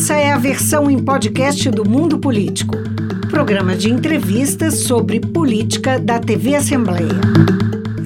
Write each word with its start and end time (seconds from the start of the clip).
Essa 0.00 0.14
é 0.14 0.30
a 0.30 0.38
versão 0.38 0.88
em 0.88 0.96
podcast 0.96 1.68
do 1.70 1.84
Mundo 1.84 2.20
Político, 2.20 2.76
programa 3.32 3.74
de 3.74 3.90
entrevistas 3.90 4.74
sobre 4.74 5.18
política 5.18 5.98
da 5.98 6.20
TV 6.20 6.54
Assembleia. 6.54 7.20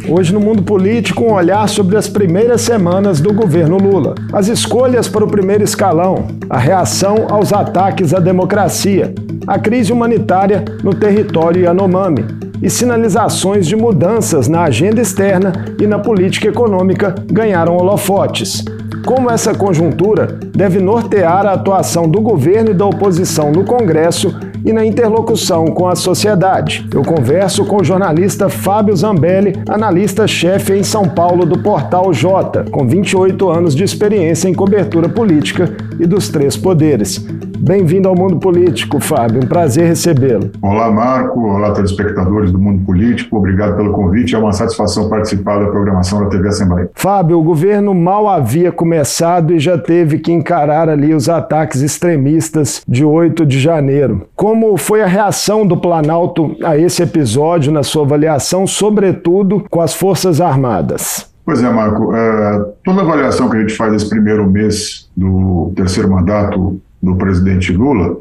Hoje 0.08 0.32
no 0.32 0.40
mundo 0.40 0.62
político, 0.62 1.22
um 1.22 1.34
olhar 1.34 1.68
sobre 1.68 1.98
as 1.98 2.08
primeiras 2.08 2.62
semanas 2.62 3.20
do 3.20 3.30
governo 3.34 3.76
Lula. 3.76 4.14
As 4.32 4.48
escolhas 4.48 5.06
para 5.06 5.22
o 5.22 5.28
primeiro 5.28 5.64
escalão, 5.64 6.28
a 6.48 6.58
reação 6.58 7.26
aos 7.28 7.52
ataques 7.52 8.14
à 8.14 8.18
democracia, 8.18 9.14
a 9.46 9.58
crise 9.58 9.92
humanitária 9.92 10.64
no 10.82 10.94
território 10.94 11.64
Yanomami. 11.64 12.24
E 12.62 12.70
sinalizações 12.70 13.66
de 13.66 13.76
mudanças 13.76 14.48
na 14.48 14.62
agenda 14.62 15.02
externa 15.02 15.52
e 15.78 15.86
na 15.86 15.98
política 15.98 16.48
econômica 16.48 17.14
ganharam 17.30 17.76
holofotes 17.76 18.64
como 19.04 19.30
essa 19.30 19.54
conjuntura 19.54 20.38
deve 20.54 20.80
nortear 20.80 21.46
a 21.46 21.52
atuação 21.52 22.08
do 22.08 22.20
governo 22.20 22.70
e 22.70 22.74
da 22.74 22.86
oposição 22.86 23.50
no 23.50 23.64
Congresso 23.64 24.34
e 24.64 24.72
na 24.72 24.84
interlocução 24.84 25.66
com 25.66 25.88
a 25.88 25.96
sociedade. 25.96 26.86
Eu 26.94 27.02
converso 27.02 27.64
com 27.64 27.80
o 27.80 27.84
jornalista 27.84 28.48
Fábio 28.48 28.96
Zambelli, 28.96 29.54
analista-chefe 29.68 30.72
em 30.72 30.82
São 30.82 31.08
Paulo 31.08 31.44
do 31.44 31.58
Portal 31.58 32.12
J, 32.12 32.64
com 32.70 32.86
28 32.86 33.48
anos 33.50 33.74
de 33.74 33.82
experiência 33.82 34.48
em 34.48 34.54
cobertura 34.54 35.08
política 35.08 35.74
e 35.98 36.06
dos 36.06 36.28
três 36.28 36.56
poderes. 36.56 37.24
Bem-vindo 37.64 38.08
ao 38.08 38.16
Mundo 38.16 38.38
Político, 38.38 38.98
Fábio. 38.98 39.40
Um 39.40 39.46
prazer 39.46 39.86
recebê-lo. 39.86 40.50
Olá, 40.60 40.90
Marco. 40.90 41.46
Olá, 41.46 41.70
telespectadores 41.70 42.50
do 42.50 42.58
Mundo 42.58 42.84
Político. 42.84 43.36
Obrigado 43.36 43.76
pelo 43.76 43.92
convite. 43.92 44.34
É 44.34 44.38
uma 44.38 44.52
satisfação 44.52 45.08
participar 45.08 45.60
da 45.60 45.70
programação 45.70 46.24
da 46.24 46.26
TV 46.28 46.48
Assembleia. 46.48 46.90
Fábio, 46.92 47.38
o 47.38 47.42
governo 47.44 47.94
mal 47.94 48.28
havia 48.28 48.72
começado 48.72 49.54
e 49.54 49.60
já 49.60 49.78
teve 49.78 50.18
que 50.18 50.32
encarar 50.32 50.88
ali 50.88 51.14
os 51.14 51.28
ataques 51.28 51.82
extremistas 51.82 52.82
de 52.88 53.04
8 53.04 53.46
de 53.46 53.60
janeiro. 53.60 54.26
Como 54.34 54.76
foi 54.76 55.00
a 55.00 55.06
reação 55.06 55.64
do 55.64 55.76
Planalto 55.76 56.56
a 56.64 56.76
esse 56.76 57.04
episódio, 57.04 57.70
na 57.70 57.84
sua 57.84 58.02
avaliação, 58.02 58.66
sobretudo 58.66 59.64
com 59.70 59.80
as 59.80 59.94
Forças 59.94 60.40
Armadas? 60.40 61.30
Pois 61.44 61.62
é, 61.62 61.70
Marco. 61.70 62.12
É, 62.12 62.64
toda 62.84 63.02
avaliação 63.02 63.48
que 63.48 63.56
a 63.56 63.60
gente 63.60 63.76
faz 63.76 63.92
nesse 63.92 64.08
primeiro 64.08 64.50
mês 64.50 65.08
do 65.16 65.72
terceiro 65.76 66.10
mandato 66.10 66.80
do 67.02 67.16
presidente 67.16 67.72
Lula, 67.72 68.18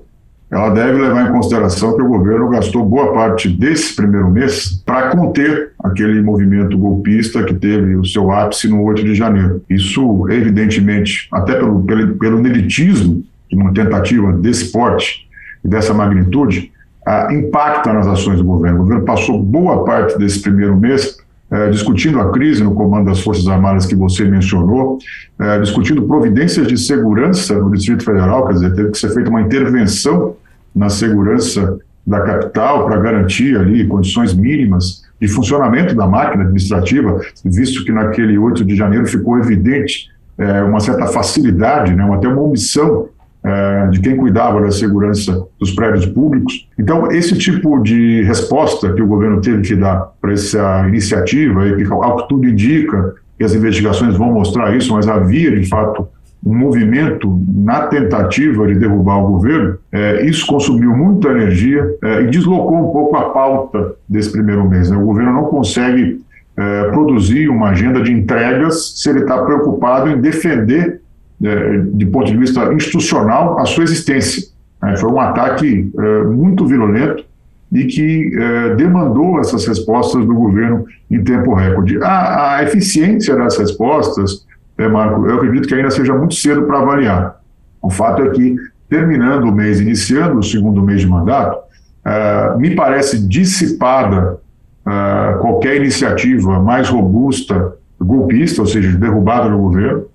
ela 0.49 0.69
deve 0.69 1.01
levar 1.01 1.29
em 1.29 1.31
consideração 1.31 1.95
que 1.95 2.01
o 2.01 2.07
governo 2.07 2.49
gastou 2.49 2.83
boa 2.83 3.13
parte 3.13 3.47
desse 3.47 3.95
primeiro 3.95 4.29
mês 4.29 4.83
para 4.85 5.09
conter 5.11 5.71
aquele 5.81 6.21
movimento 6.21 6.77
golpista 6.77 7.43
que 7.43 7.53
teve 7.53 7.95
o 7.95 8.03
seu 8.03 8.31
ápice 8.31 8.67
no 8.67 8.83
8 8.83 9.03
de 9.03 9.15
janeiro. 9.15 9.63
Isso, 9.69 10.29
evidentemente, 10.29 11.29
até 11.31 11.55
pelo, 11.55 11.81
pelo, 11.83 12.15
pelo 12.15 12.41
nelitismo 12.41 13.23
uma 13.53 13.73
tentativa 13.73 14.31
desse 14.33 14.71
porte 14.71 15.27
e 15.63 15.67
dessa 15.67 15.93
magnitude, 15.93 16.71
ah, 17.05 17.27
impacta 17.31 17.91
nas 17.93 18.07
ações 18.07 18.37
do 18.37 18.45
governo. 18.45 18.79
O 18.79 18.83
governo 18.83 19.05
passou 19.05 19.41
boa 19.41 19.83
parte 19.83 20.17
desse 20.17 20.41
primeiro 20.41 20.77
mês 20.77 21.17
é, 21.51 21.69
discutindo 21.69 22.19
a 22.19 22.31
crise 22.31 22.63
no 22.63 22.73
comando 22.73 23.07
das 23.07 23.19
Forças 23.19 23.47
Armadas 23.47 23.85
que 23.85 23.95
você 23.95 24.23
mencionou, 24.23 24.97
é, 25.37 25.59
discutindo 25.59 26.03
providências 26.03 26.67
de 26.67 26.77
segurança 26.77 27.55
no 27.59 27.69
Distrito 27.71 28.05
Federal, 28.05 28.47
quer 28.47 28.53
dizer, 28.53 28.73
teve 28.73 28.91
que 28.91 28.97
ser 28.97 29.09
feita 29.09 29.29
uma 29.29 29.41
intervenção 29.41 30.35
na 30.73 30.89
segurança 30.89 31.77
da 32.07 32.21
capital 32.21 32.85
para 32.85 32.97
garantir 32.97 33.57
ali 33.57 33.85
condições 33.85 34.33
mínimas 34.33 35.03
de 35.19 35.27
funcionamento 35.27 35.93
da 35.93 36.07
máquina 36.07 36.43
administrativa, 36.43 37.19
visto 37.45 37.83
que 37.83 37.91
naquele 37.91 38.37
8 38.37 38.65
de 38.65 38.75
janeiro 38.75 39.05
ficou 39.05 39.37
evidente 39.37 40.09
é, 40.37 40.63
uma 40.63 40.79
certa 40.79 41.05
facilidade, 41.07 41.93
né, 41.93 42.03
até 42.11 42.27
uma 42.27 42.41
omissão 42.41 43.09
de 43.89 43.99
quem 44.01 44.15
cuidava 44.15 44.61
da 44.61 44.69
segurança 44.69 45.45
dos 45.59 45.71
prédios 45.71 46.05
públicos. 46.05 46.69
Então, 46.77 47.11
esse 47.11 47.35
tipo 47.35 47.79
de 47.79 48.21
resposta 48.21 48.93
que 48.93 49.01
o 49.01 49.07
governo 49.07 49.41
teve 49.41 49.63
que 49.63 49.75
dar 49.75 50.11
para 50.21 50.33
essa 50.33 50.87
iniciativa, 50.87 51.67
e 51.67 51.75
que, 51.77 51.91
ao 51.91 52.17
que 52.17 52.29
tudo 52.29 52.47
indica, 52.47 53.15
e 53.39 53.43
as 53.43 53.55
investigações 53.55 54.15
vão 54.15 54.31
mostrar 54.31 54.75
isso, 54.75 54.93
mas 54.93 55.07
havia, 55.07 55.59
de 55.59 55.67
fato, 55.67 56.07
um 56.45 56.55
movimento 56.55 57.39
na 57.47 57.87
tentativa 57.87 58.67
de 58.67 58.75
derrubar 58.75 59.17
o 59.17 59.27
governo, 59.27 59.77
é, 59.91 60.25
isso 60.25 60.45
consumiu 60.47 60.95
muita 60.95 61.29
energia 61.29 61.95
é, 62.03 62.21
e 62.23 62.27
deslocou 62.27 62.77
um 62.77 62.91
pouco 62.91 63.15
a 63.15 63.29
pauta 63.29 63.95
desse 64.09 64.31
primeiro 64.31 64.67
mês. 64.67 64.89
Né? 64.89 64.97
O 64.97 65.05
governo 65.05 65.33
não 65.33 65.45
consegue 65.45 66.19
é, 66.57 66.83
produzir 66.85 67.47
uma 67.47 67.69
agenda 67.69 68.01
de 68.01 68.11
entregas 68.11 68.93
se 68.95 69.09
ele 69.09 69.19
está 69.19 69.43
preocupado 69.43 70.09
em 70.09 70.19
defender 70.19 70.99
é, 70.99 71.01
de 71.41 72.05
ponto 72.05 72.27
de 72.27 72.37
vista 72.37 72.71
institucional, 72.73 73.59
a 73.59 73.65
sua 73.65 73.83
existência. 73.83 74.43
É, 74.83 74.95
foi 74.95 75.11
um 75.11 75.19
ataque 75.19 75.91
é, 75.97 76.23
muito 76.23 76.65
violento 76.65 77.25
e 77.71 77.85
que 77.85 78.31
demandou 78.75 79.39
essas 79.39 79.65
respostas 79.65 80.25
do 80.25 80.35
governo 80.35 80.85
em 81.09 81.23
tempo 81.23 81.53
recorde. 81.53 81.97
A, 82.03 82.57
a 82.57 82.63
eficiência 82.63 83.33
das 83.33 83.57
respostas, 83.57 84.45
Marco, 84.91 85.25
eu 85.25 85.37
acredito 85.37 85.69
que 85.69 85.75
ainda 85.75 85.89
seja 85.89 86.13
muito 86.13 86.35
cedo 86.35 86.63
para 86.63 86.79
avaliar. 86.79 87.39
O 87.81 87.89
fato 87.89 88.23
é 88.23 88.29
que, 88.31 88.57
terminando 88.89 89.45
o 89.45 89.53
mês, 89.53 89.79
iniciando 89.79 90.39
o 90.39 90.43
segundo 90.43 90.81
mês 90.81 90.99
de 90.99 91.07
mandato, 91.07 91.59
me 92.57 92.75
parece 92.75 93.25
dissipada 93.25 94.37
qualquer 95.39 95.77
iniciativa 95.77 96.59
mais 96.59 96.89
robusta, 96.89 97.73
golpista, 97.97 98.61
ou 98.63 98.67
seja, 98.67 98.89
de 98.89 98.97
derrubada 98.97 99.49
do 99.49 99.57
governo, 99.57 100.07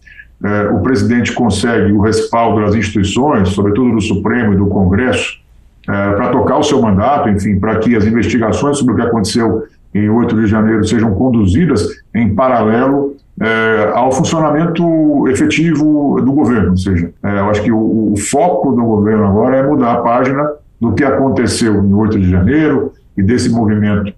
é, 0.45 0.69
o 0.69 0.81
presidente 0.81 1.33
consegue 1.33 1.93
o 1.93 2.01
respaldo 2.01 2.61
das 2.61 2.75
instituições, 2.75 3.49
sobretudo 3.51 3.95
do 3.95 4.01
Supremo 4.01 4.53
e 4.53 4.57
do 4.57 4.67
Congresso, 4.67 5.41
é, 5.89 6.13
para 6.13 6.29
tocar 6.29 6.59
o 6.59 6.63
seu 6.63 6.81
mandato, 6.81 7.29
enfim, 7.29 7.59
para 7.59 7.77
que 7.77 7.97
as 7.97 8.05
investigações 8.05 8.79
sobre 8.79 8.95
o 8.95 8.97
que 8.97 9.03
aconteceu 9.03 9.65
em 9.95 10.11
8 10.11 10.37
de 10.37 10.47
janeiro 10.47 10.85
sejam 10.87 11.15
conduzidas 11.15 11.89
em 12.15 12.35
paralelo 12.35 13.17
é, 13.41 13.93
ao 13.95 14.13
funcionamento 14.13 15.27
efetivo 15.29 16.21
do 16.21 16.33
governo. 16.33 16.71
Ou 16.71 16.77
seja, 16.77 17.11
eu 17.23 17.51
acho 17.51 17.63
que 17.63 17.73
o, 17.73 18.13
o, 18.13 18.17
foco 18.17 18.73
do 18.73 18.83
governo 18.83 19.25
agora 19.25 19.57
é 19.57 19.63
mudar 19.67 19.93
a 19.93 19.97
página 19.99 20.51
do 20.81 20.93
que 20.93 21.05
aconteceu 21.05 21.83
em 21.83 21.95
8 21.95 22.19
de 22.19 22.31
janeiro 22.31 22.93
e 23.17 23.23
desse 23.23 23.49
movimento 23.49 24.13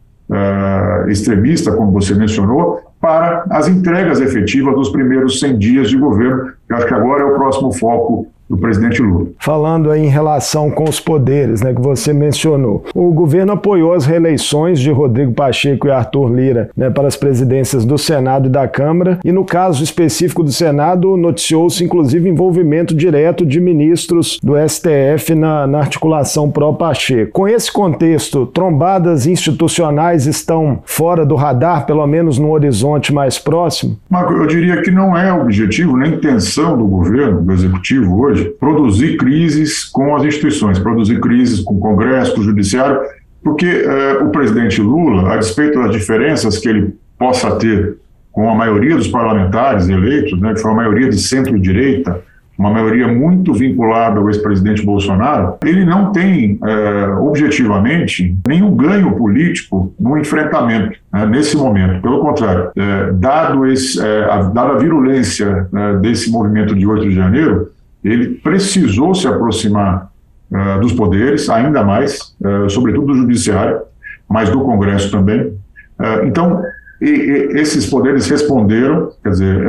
extremista, 1.08 1.72
como 1.72 1.90
você 1.92 2.14
mencionou, 2.14 2.87
para 3.00 3.44
as 3.50 3.68
entregas 3.68 4.20
efetivas 4.20 4.74
dos 4.74 4.90
primeiros 4.90 5.38
100 5.40 5.58
dias 5.58 5.88
de 5.90 5.96
governo. 5.96 6.52
Eu 6.68 6.76
acho 6.76 6.86
que 6.86 6.94
agora 6.94 7.22
é 7.22 7.26
o 7.26 7.34
próximo 7.34 7.72
foco 7.72 8.26
do 8.48 8.56
presidente 8.56 9.02
Lula. 9.02 9.28
Falando 9.38 9.94
em 9.94 10.06
relação 10.06 10.70
com 10.70 10.84
os 10.84 11.00
poderes, 11.00 11.60
né, 11.62 11.74
que 11.74 11.80
você 11.80 12.12
mencionou, 12.12 12.84
o 12.94 13.10
governo 13.12 13.52
apoiou 13.52 13.92
as 13.92 14.06
reeleições 14.06 14.80
de 14.80 14.90
Rodrigo 14.90 15.32
Pacheco 15.32 15.86
e 15.86 15.90
Arthur 15.90 16.32
Lira 16.32 16.70
né, 16.76 16.90
para 16.90 17.08
as 17.08 17.16
presidências 17.16 17.84
do 17.84 17.98
Senado 17.98 18.46
e 18.48 18.50
da 18.50 18.66
Câmara, 18.66 19.18
e 19.24 19.32
no 19.32 19.44
caso 19.44 19.82
específico 19.82 20.42
do 20.42 20.52
Senado, 20.52 21.16
noticiou-se 21.16 21.82
inclusive 21.84 22.28
envolvimento 22.28 22.94
direto 22.94 23.44
de 23.44 23.60
ministros 23.60 24.38
do 24.42 24.54
STF 24.56 25.34
na, 25.34 25.66
na 25.66 25.78
articulação 25.78 26.50
pró-Pacheco. 26.50 27.32
Com 27.32 27.48
esse 27.48 27.72
contexto, 27.72 28.46
trombadas 28.46 29.26
institucionais 29.26 30.26
estão 30.26 30.80
fora 30.84 31.24
do 31.24 31.34
radar, 31.34 31.86
pelo 31.86 32.06
menos 32.06 32.38
no 32.38 32.50
horizonte 32.50 33.12
mais 33.12 33.38
próximo? 33.38 33.98
Marco, 34.08 34.32
eu 34.32 34.46
diria 34.46 34.80
que 34.82 34.90
não 34.90 35.16
é 35.16 35.32
objetivo 35.32 35.96
nem 35.96 36.14
intenção 36.14 36.76
do 36.76 36.86
governo, 36.86 37.42
do 37.42 37.52
executivo 37.52 38.20
hoje, 38.20 38.37
hoje, 38.38 38.50
produzir 38.58 39.16
crises 39.16 39.84
com 39.84 40.14
as 40.14 40.24
instituições, 40.24 40.78
produzir 40.78 41.20
crises 41.20 41.60
com 41.60 41.74
o 41.74 41.80
Congresso, 41.80 42.34
com 42.34 42.40
o 42.40 42.44
Judiciário, 42.44 43.00
porque 43.42 43.66
eh, 43.66 44.18
o 44.22 44.30
presidente 44.30 44.80
Lula, 44.80 45.32
a 45.32 45.36
despeito 45.36 45.80
das 45.80 45.92
diferenças 45.92 46.58
que 46.58 46.68
ele 46.68 46.94
possa 47.18 47.56
ter 47.56 47.96
com 48.32 48.48
a 48.48 48.54
maioria 48.54 48.96
dos 48.96 49.08
parlamentares 49.08 49.88
eleitos, 49.88 50.38
né, 50.40 50.54
que 50.54 50.60
foi 50.60 50.70
uma 50.70 50.78
maioria 50.78 51.08
de 51.08 51.18
centro-direita, 51.18 52.20
uma 52.58 52.70
maioria 52.70 53.06
muito 53.06 53.52
vinculada 53.54 54.18
ao 54.18 54.28
ex-presidente 54.28 54.84
Bolsonaro, 54.84 55.54
ele 55.64 55.84
não 55.84 56.10
tem, 56.10 56.58
é, 56.64 57.06
objetivamente, 57.20 58.36
nenhum 58.46 58.74
ganho 58.74 59.12
político 59.12 59.94
no 59.98 60.18
enfrentamento 60.18 60.98
né, 61.12 61.24
nesse 61.24 61.56
momento. 61.56 62.02
Pelo 62.02 62.18
contrário, 62.18 62.70
é, 62.76 63.12
dado 63.12 63.64
esse, 63.66 64.04
é, 64.04 64.24
a, 64.24 64.42
dada 64.42 64.72
a 64.72 64.76
virulência 64.76 65.68
né, 65.72 65.98
desse 66.02 66.30
movimento 66.32 66.74
de 66.74 66.84
8 66.84 67.08
de 67.08 67.14
janeiro, 67.14 67.68
ele 68.02 68.34
precisou 68.36 69.14
se 69.14 69.26
aproximar 69.26 70.10
uh, 70.50 70.80
dos 70.80 70.92
poderes, 70.92 71.48
ainda 71.48 71.82
mais, 71.82 72.34
uh, 72.40 72.68
sobretudo 72.70 73.08
do 73.08 73.14
judiciário, 73.14 73.80
mas 74.28 74.50
do 74.50 74.60
Congresso 74.60 75.10
também. 75.10 75.40
Uh, 75.40 76.24
então, 76.24 76.62
e, 77.00 77.08
e 77.08 77.60
esses 77.60 77.86
poderes 77.86 78.28
responderam, 78.28 79.12
quer 79.22 79.30
dizer, 79.30 79.66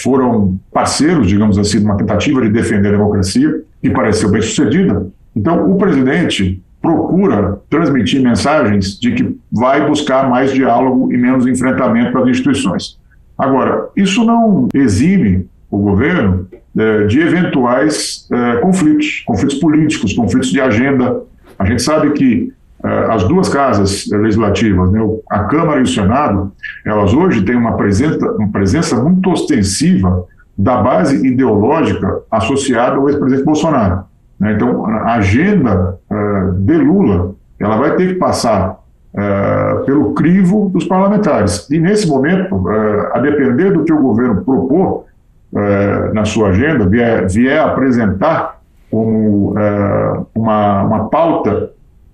foram 0.00 0.58
parceiros, 0.72 1.28
digamos 1.28 1.58
assim, 1.58 1.78
numa 1.78 1.96
tentativa 1.96 2.42
de 2.42 2.48
defender 2.48 2.88
a 2.88 2.92
democracia, 2.92 3.62
e 3.82 3.90
pareceu 3.90 4.30
bem 4.30 4.42
sucedida. 4.42 5.06
Então, 5.34 5.70
o 5.70 5.78
presidente 5.78 6.60
procura 6.82 7.60
transmitir 7.70 8.20
mensagens 8.20 8.98
de 8.98 9.12
que 9.12 9.38
vai 9.52 9.86
buscar 9.86 10.28
mais 10.28 10.52
diálogo 10.52 11.12
e 11.12 11.16
menos 11.16 11.46
enfrentamento 11.46 12.10
para 12.10 12.22
as 12.22 12.28
instituições. 12.28 12.98
Agora, 13.38 13.88
isso 13.96 14.24
não 14.24 14.68
exime 14.74 15.48
o 15.70 15.78
governo 15.78 16.48
de 17.08 17.20
eventuais 17.20 18.28
é, 18.30 18.56
conflitos, 18.56 19.22
conflitos 19.26 19.56
políticos, 19.58 20.12
conflitos 20.12 20.50
de 20.50 20.60
agenda. 20.60 21.22
A 21.58 21.64
gente 21.64 21.80
sabe 21.80 22.10
que 22.10 22.52
é, 22.84 22.88
as 23.10 23.26
duas 23.26 23.48
casas 23.48 24.06
legislativas, 24.10 24.92
né, 24.92 25.00
a 25.30 25.44
Câmara 25.44 25.80
e 25.80 25.84
o 25.84 25.86
Senado, 25.86 26.52
elas 26.84 27.14
hoje 27.14 27.42
têm 27.42 27.56
uma 27.56 27.78
presença, 27.78 28.30
uma 28.32 28.48
presença 28.48 29.02
muito 29.02 29.30
ostensiva 29.30 30.24
da 30.56 30.76
base 30.82 31.26
ideológica 31.26 32.20
associada 32.30 32.96
ao 32.96 33.08
ex-presidente 33.08 33.44
Bolsonaro. 33.44 34.04
Né? 34.38 34.52
Então, 34.52 34.84
a 34.86 35.14
agenda 35.14 35.98
de 36.58 36.74
Lula, 36.78 37.34
ela 37.58 37.76
vai 37.76 37.94
ter 37.96 38.08
que 38.08 38.14
passar 38.14 38.78
pelo 39.84 40.14
crivo 40.14 40.70
dos 40.70 40.84
parlamentares. 40.84 41.68
E, 41.70 41.78
nesse 41.78 42.08
momento, 42.08 42.68
a 43.12 43.18
depender 43.18 43.70
do 43.70 43.84
que 43.84 43.92
o 43.92 44.00
governo 44.00 44.42
propor, 44.42 45.04
é, 45.56 46.12
na 46.12 46.24
sua 46.24 46.48
agenda, 46.48 46.86
vier, 46.86 47.28
vier 47.28 47.60
apresentar 47.60 48.60
como 48.90 49.58
é, 49.58 50.20
uma, 50.34 50.82
uma 50.82 51.08
pauta 51.08 51.70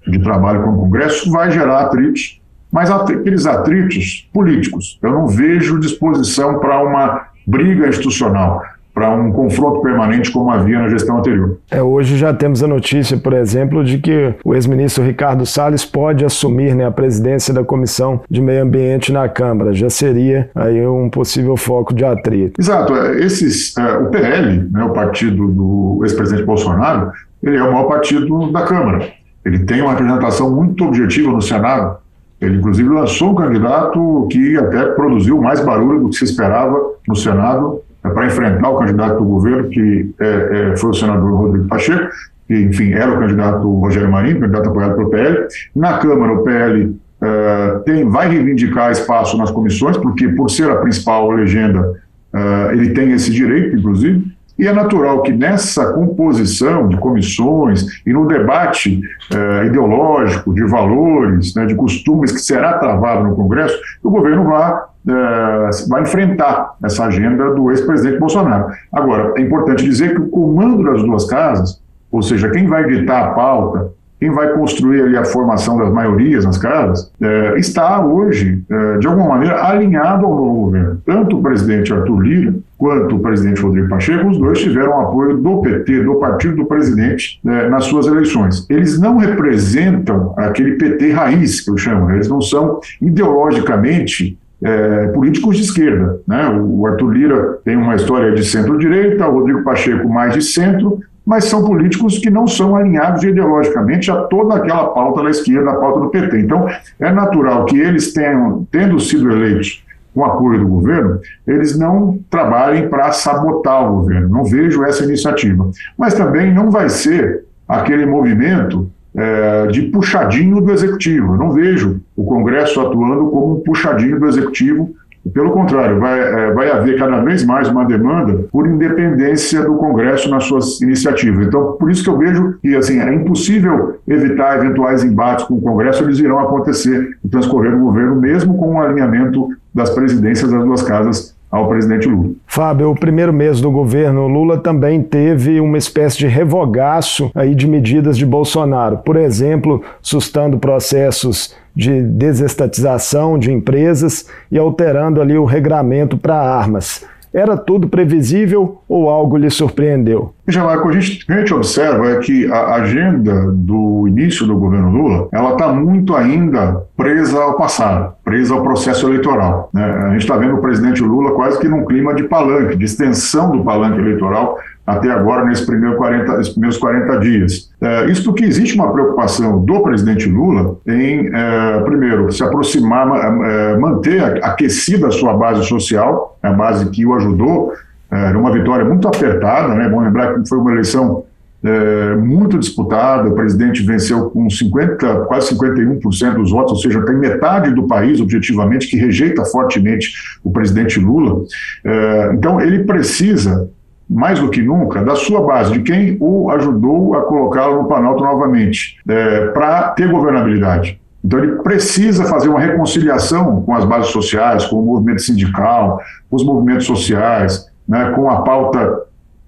de 0.06 0.18
trabalho 0.20 0.62
com 0.62 0.70
o 0.70 0.78
Congresso, 0.78 1.30
vai 1.30 1.50
gerar 1.50 1.80
atritos, 1.80 2.40
mas 2.70 2.90
aqueles 2.90 3.46
atritos 3.46 4.28
políticos. 4.32 4.98
Eu 5.02 5.12
não 5.12 5.26
vejo 5.26 5.78
disposição 5.78 6.58
para 6.58 6.82
uma 6.82 7.26
briga 7.46 7.88
institucional 7.88 8.62
para 8.94 9.10
um 9.10 9.32
confronto 9.32 9.80
permanente 9.80 10.30
como 10.30 10.50
havia 10.50 10.78
na 10.78 10.88
gestão 10.88 11.18
anterior. 11.18 11.58
É, 11.70 11.82
hoje 11.82 12.16
já 12.16 12.32
temos 12.32 12.62
a 12.62 12.66
notícia, 12.66 13.16
por 13.16 13.32
exemplo, 13.32 13.82
de 13.82 13.98
que 13.98 14.34
o 14.44 14.54
ex-ministro 14.54 15.02
Ricardo 15.02 15.46
Salles 15.46 15.84
pode 15.84 16.24
assumir 16.24 16.74
né, 16.74 16.86
a 16.86 16.90
presidência 16.90 17.54
da 17.54 17.64
Comissão 17.64 18.20
de 18.28 18.40
Meio 18.40 18.62
Ambiente 18.62 19.10
na 19.10 19.28
Câmara. 19.28 19.72
Já 19.72 19.88
seria 19.88 20.50
aí 20.54 20.86
um 20.86 21.08
possível 21.08 21.56
foco 21.56 21.94
de 21.94 22.04
atrito. 22.04 22.60
Exato. 22.60 22.94
É, 22.94 23.20
esses, 23.20 23.76
é, 23.78 23.96
o 23.96 24.06
PL, 24.06 24.68
né, 24.70 24.84
o 24.84 24.90
partido 24.90 25.48
do 25.48 26.00
ex-presidente 26.02 26.44
Bolsonaro, 26.44 27.12
ele 27.42 27.56
é 27.56 27.62
o 27.62 27.72
maior 27.72 27.88
partido 27.88 28.52
da 28.52 28.62
Câmara. 28.62 29.08
Ele 29.44 29.60
tem 29.60 29.80
uma 29.80 29.92
representação 29.92 30.50
muito 30.50 30.84
objetiva 30.84 31.32
no 31.32 31.42
Senado. 31.42 31.96
Ele, 32.40 32.58
inclusive, 32.58 32.88
lançou 32.88 33.30
um 33.30 33.34
candidato 33.34 34.28
que 34.30 34.56
até 34.56 34.84
produziu 34.86 35.40
mais 35.40 35.60
barulho 35.60 36.00
do 36.00 36.10
que 36.10 36.16
se 36.16 36.24
esperava 36.24 36.78
no 37.06 37.16
Senado, 37.16 37.80
é 38.04 38.08
para 38.10 38.26
enfrentar 38.26 38.68
o 38.68 38.78
candidato 38.78 39.18
do 39.18 39.24
governo, 39.24 39.68
que 39.68 40.14
é, 40.20 40.72
é, 40.72 40.76
foi 40.76 40.90
o 40.90 40.94
senador 40.94 41.34
Rodrigo 41.34 41.68
Pacheco, 41.68 42.10
que, 42.46 42.54
enfim, 42.54 42.92
era 42.92 43.12
o 43.12 43.18
candidato 43.18 43.78
Rogério 43.78 44.10
Marinho, 44.10 44.40
candidato 44.40 44.68
apoiado 44.68 44.96
pelo 44.96 45.10
PL. 45.10 45.46
Na 45.74 45.98
Câmara, 45.98 46.32
o 46.32 46.42
PL 46.42 46.96
é, 47.22 47.78
tem, 47.84 48.08
vai 48.08 48.28
reivindicar 48.28 48.90
espaço 48.90 49.36
nas 49.38 49.50
comissões, 49.50 49.96
porque, 49.96 50.28
por 50.28 50.50
ser 50.50 50.70
a 50.70 50.76
principal 50.76 51.30
legenda, 51.30 52.00
é, 52.34 52.72
ele 52.72 52.90
tem 52.90 53.12
esse 53.12 53.30
direito, 53.30 53.76
inclusive. 53.76 54.32
E 54.58 54.66
é 54.66 54.72
natural 54.72 55.22
que 55.22 55.32
nessa 55.32 55.92
composição 55.92 56.86
de 56.88 56.96
comissões 56.98 57.84
e 58.06 58.12
no 58.12 58.28
debate 58.28 59.00
eh, 59.32 59.66
ideológico 59.66 60.54
de 60.54 60.62
valores, 60.64 61.54
né, 61.54 61.66
de 61.66 61.74
costumes 61.74 62.30
que 62.30 62.38
será 62.38 62.74
travado 62.74 63.24
no 63.24 63.34
Congresso, 63.34 63.76
o 64.02 64.10
governo 64.10 64.44
vá, 64.44 64.88
eh, 65.08 65.70
vai 65.88 66.02
enfrentar 66.02 66.74
essa 66.84 67.06
agenda 67.06 67.50
do 67.54 67.70
ex-presidente 67.70 68.18
Bolsonaro. 68.18 68.66
Agora, 68.92 69.34
é 69.36 69.40
importante 69.40 69.84
dizer 69.84 70.14
que 70.14 70.20
o 70.20 70.28
comando 70.28 70.84
das 70.84 71.02
duas 71.02 71.24
casas, 71.24 71.80
ou 72.10 72.22
seja, 72.22 72.50
quem 72.50 72.66
vai 72.66 72.86
ditar 72.86 73.24
a 73.24 73.30
pauta, 73.32 73.90
quem 74.22 74.30
vai 74.30 74.52
construir 74.52 75.02
ali 75.02 75.16
a 75.16 75.24
formação 75.24 75.76
das 75.76 75.92
maiorias 75.92 76.44
nas 76.44 76.56
casas, 76.56 77.10
é, 77.20 77.58
está 77.58 78.06
hoje, 78.06 78.62
é, 78.70 78.98
de 78.98 79.08
alguma 79.08 79.30
maneira, 79.30 79.66
alinhado 79.66 80.24
ao 80.24 80.36
novo 80.36 80.54
governo. 80.66 81.02
Tanto 81.04 81.38
o 81.38 81.42
presidente 81.42 81.92
Arthur 81.92 82.20
Lira 82.20 82.54
quanto 82.78 83.16
o 83.16 83.18
presidente 83.18 83.60
Rodrigo 83.60 83.88
Pacheco, 83.88 84.28
os 84.28 84.38
dois 84.38 84.60
tiveram 84.60 85.00
apoio 85.00 85.38
do 85.38 85.60
PT, 85.62 86.04
do 86.04 86.14
partido 86.20 86.54
do 86.54 86.66
presidente, 86.66 87.40
é, 87.44 87.68
nas 87.68 87.86
suas 87.86 88.06
eleições. 88.06 88.64
Eles 88.70 89.00
não 89.00 89.16
representam 89.16 90.34
aquele 90.36 90.76
PT 90.76 91.10
raiz, 91.10 91.60
que 91.60 91.70
eu 91.72 91.76
chamo, 91.76 92.06
né? 92.06 92.14
eles 92.14 92.28
não 92.28 92.40
são 92.40 92.78
ideologicamente 93.00 94.38
é, 94.62 95.06
políticos 95.08 95.56
de 95.56 95.62
esquerda. 95.62 96.20
Né? 96.26 96.48
O 96.48 96.86
Arthur 96.86 97.12
Lira 97.12 97.58
tem 97.64 97.76
uma 97.76 97.94
história 97.94 98.32
de 98.32 98.44
centro-direita, 98.44 99.28
o 99.28 99.38
Rodrigo 99.40 99.64
Pacheco 99.64 100.08
mais 100.08 100.34
de 100.34 100.42
centro, 100.42 101.00
mas 101.24 101.44
são 101.44 101.64
políticos 101.64 102.18
que 102.18 102.30
não 102.30 102.46
são 102.46 102.74
alinhados 102.74 103.22
ideologicamente 103.22 104.10
a 104.10 104.22
toda 104.22 104.56
aquela 104.56 104.88
pauta 104.88 105.22
da 105.22 105.30
esquerda, 105.30 105.70
a 105.70 105.76
pauta 105.76 106.00
do 106.00 106.08
PT. 106.08 106.40
Então, 106.40 106.66
é 106.98 107.12
natural 107.12 107.64
que 107.64 107.78
eles 107.78 108.12
tenham, 108.12 108.66
tendo 108.70 108.98
sido 108.98 109.30
eleitos 109.30 109.84
com 110.14 110.24
apoio 110.24 110.60
do 110.60 110.68
governo, 110.68 111.20
eles 111.46 111.78
não 111.78 112.18
trabalhem 112.28 112.88
para 112.88 113.12
sabotar 113.12 113.88
o 113.88 114.00
governo. 114.00 114.28
Não 114.28 114.44
vejo 114.44 114.84
essa 114.84 115.04
iniciativa. 115.04 115.70
Mas 115.96 116.14
também 116.14 116.52
não 116.52 116.70
vai 116.70 116.88
ser 116.88 117.44
aquele 117.66 118.04
movimento 118.04 118.90
é, 119.14 119.66
de 119.66 119.82
puxadinho 119.82 120.60
do 120.60 120.72
executivo. 120.72 121.34
Eu 121.34 121.38
não 121.38 121.50
vejo 121.52 122.00
o 122.16 122.24
Congresso 122.24 122.80
atuando 122.80 123.26
como 123.26 123.56
um 123.56 123.60
puxadinho 123.60 124.18
do 124.18 124.26
executivo 124.26 124.94
pelo 125.30 125.52
contrário, 125.52 126.00
vai, 126.00 126.18
é, 126.18 126.52
vai 126.52 126.70
haver 126.70 126.98
cada 126.98 127.20
vez 127.20 127.44
mais 127.44 127.68
uma 127.68 127.84
demanda 127.84 128.44
por 128.50 128.66
independência 128.66 129.62
do 129.62 129.76
Congresso 129.76 130.28
nas 130.28 130.44
suas 130.44 130.80
iniciativas. 130.80 131.46
Então, 131.46 131.76
por 131.78 131.90
isso 131.90 132.02
que 132.02 132.10
eu 132.10 132.18
vejo 132.18 132.58
que 132.60 132.74
assim, 132.74 132.98
é 132.98 133.14
impossível 133.14 134.00
evitar 134.08 134.58
eventuais 134.58 135.04
embates 135.04 135.44
com 135.44 135.54
o 135.54 135.62
Congresso, 135.62 136.02
eles 136.02 136.18
irão 136.18 136.40
acontecer 136.40 137.16
no 137.22 137.30
transcorrer 137.30 137.70
do 137.70 137.78
governo, 137.78 138.16
mesmo 138.16 138.58
com 138.58 138.74
o 138.74 138.80
alinhamento 138.80 139.48
das 139.72 139.90
presidências 139.90 140.50
das 140.50 140.64
duas 140.64 140.82
casas 140.82 141.36
ao 141.52 141.68
presidente 141.68 142.08
Lula. 142.08 142.30
Fábio, 142.46 142.90
o 142.90 142.94
primeiro 142.94 143.30
mês 143.30 143.60
do 143.60 143.70
governo 143.70 144.26
Lula 144.26 144.56
também 144.56 145.02
teve 145.02 145.60
uma 145.60 145.76
espécie 145.76 146.16
de 146.16 146.26
revogaço 146.26 147.30
aí 147.34 147.54
de 147.54 147.68
medidas 147.68 148.16
de 148.16 148.24
Bolsonaro. 148.24 148.98
Por 148.98 149.16
exemplo, 149.16 149.82
sustando 150.00 150.58
processos 150.58 151.54
de 151.76 152.00
desestatização 152.02 153.38
de 153.38 153.52
empresas 153.52 154.26
e 154.50 154.58
alterando 154.58 155.20
ali 155.20 155.36
o 155.36 155.44
regramento 155.44 156.16
para 156.16 156.40
armas. 156.40 157.04
Era 157.32 157.56
tudo 157.56 157.88
previsível 157.88 158.82
ou 158.88 159.08
algo 159.08 159.36
lhe 159.36 159.50
surpreendeu? 159.50 160.34
Já, 160.46 160.64
Marco, 160.64 160.88
a 160.88 160.92
gente, 160.92 161.24
a 161.32 161.38
gente 161.38 161.54
observa 161.54 162.10
é 162.10 162.18
que 162.18 162.50
a 162.50 162.74
agenda 162.74 163.50
do 163.52 164.06
início 164.08 164.46
do 164.46 164.56
governo 164.56 164.90
Lula, 164.90 165.28
ela 165.32 165.52
está 165.52 165.72
muito 165.72 166.14
ainda 166.14 166.82
presa 166.96 167.40
ao 167.40 167.56
passado, 167.56 168.14
presa 168.24 168.54
ao 168.54 168.62
processo 168.62 169.06
eleitoral. 169.06 169.70
Né? 169.72 169.84
A 169.84 170.10
gente 170.10 170.22
está 170.22 170.36
vendo 170.36 170.56
o 170.56 170.60
presidente 170.60 171.02
Lula 171.02 171.32
quase 171.32 171.58
que 171.58 171.68
num 171.68 171.84
clima 171.86 172.14
de 172.14 172.24
palanque, 172.24 172.76
de 172.76 172.84
extensão 172.84 173.56
do 173.56 173.64
palanque 173.64 173.98
eleitoral 173.98 174.58
até 174.86 175.10
agora, 175.10 175.44
nesses 175.44 175.64
primeiros 175.64 175.96
40, 175.96 176.36
nesses 176.38 176.52
primeiros 176.52 176.76
40 176.78 177.18
dias. 177.20 177.70
É, 177.80 178.06
isso 178.06 178.24
porque 178.24 178.44
existe 178.44 178.74
uma 178.74 178.92
preocupação 178.92 179.64
do 179.64 179.80
presidente 179.80 180.28
Lula 180.28 180.76
em, 180.86 181.30
é, 181.32 181.80
primeiro, 181.84 182.32
se 182.32 182.42
aproximar, 182.42 183.06
é, 183.44 183.76
manter 183.78 184.44
aquecida 184.44 185.08
a 185.08 185.10
sua 185.12 185.34
base 185.34 185.64
social, 185.64 186.38
a 186.42 186.52
base 186.52 186.90
que 186.90 187.06
o 187.06 187.14
ajudou, 187.14 187.72
é, 188.10 188.32
numa 188.32 188.52
vitória 188.52 188.84
muito 188.84 189.06
apertada, 189.06 189.74
né? 189.74 189.88
Bom 189.88 190.00
lembrar 190.00 190.34
que 190.34 190.48
foi 190.48 190.58
uma 190.58 190.72
eleição 190.72 191.24
é, 191.64 192.16
muito 192.16 192.58
disputada, 192.58 193.28
o 193.28 193.34
presidente 193.34 193.82
venceu 193.84 194.30
com 194.30 194.50
50, 194.50 195.26
quase 195.26 195.54
51% 195.54 196.34
dos 196.34 196.50
votos, 196.50 196.72
ou 196.72 196.78
seja, 196.78 197.04
tem 197.06 197.16
metade 197.16 197.72
do 197.72 197.86
país, 197.86 198.20
objetivamente, 198.20 198.88
que 198.88 198.96
rejeita 198.96 199.44
fortemente 199.44 200.12
o 200.42 200.50
presidente 200.50 200.98
Lula. 200.98 201.44
É, 201.84 202.32
então, 202.34 202.60
ele 202.60 202.82
precisa 202.82 203.70
mais 204.08 204.38
do 204.38 204.50
que 204.50 204.60
nunca, 204.60 205.02
da 205.02 205.14
sua 205.14 205.42
base, 205.42 205.72
de 205.72 205.80
quem 205.80 206.16
o 206.20 206.50
ajudou 206.50 207.14
a 207.14 207.22
colocá-lo 207.22 207.82
no 207.82 207.88
Planalto 207.88 208.22
novamente, 208.22 208.98
é, 209.08 209.46
para 209.48 209.90
ter 209.90 210.10
governabilidade. 210.10 211.00
Então, 211.24 211.38
ele 211.38 211.52
precisa 211.62 212.24
fazer 212.24 212.48
uma 212.48 212.60
reconciliação 212.60 213.62
com 213.62 213.74
as 213.74 213.84
bases 213.84 214.10
sociais, 214.10 214.66
com 214.66 214.80
o 214.80 214.84
movimento 214.84 215.22
sindical, 215.22 216.00
com 216.28 216.36
os 216.36 216.44
movimentos 216.44 216.86
sociais, 216.86 217.66
né, 217.88 218.10
com 218.10 218.28
a 218.28 218.42
pauta 218.42 219.02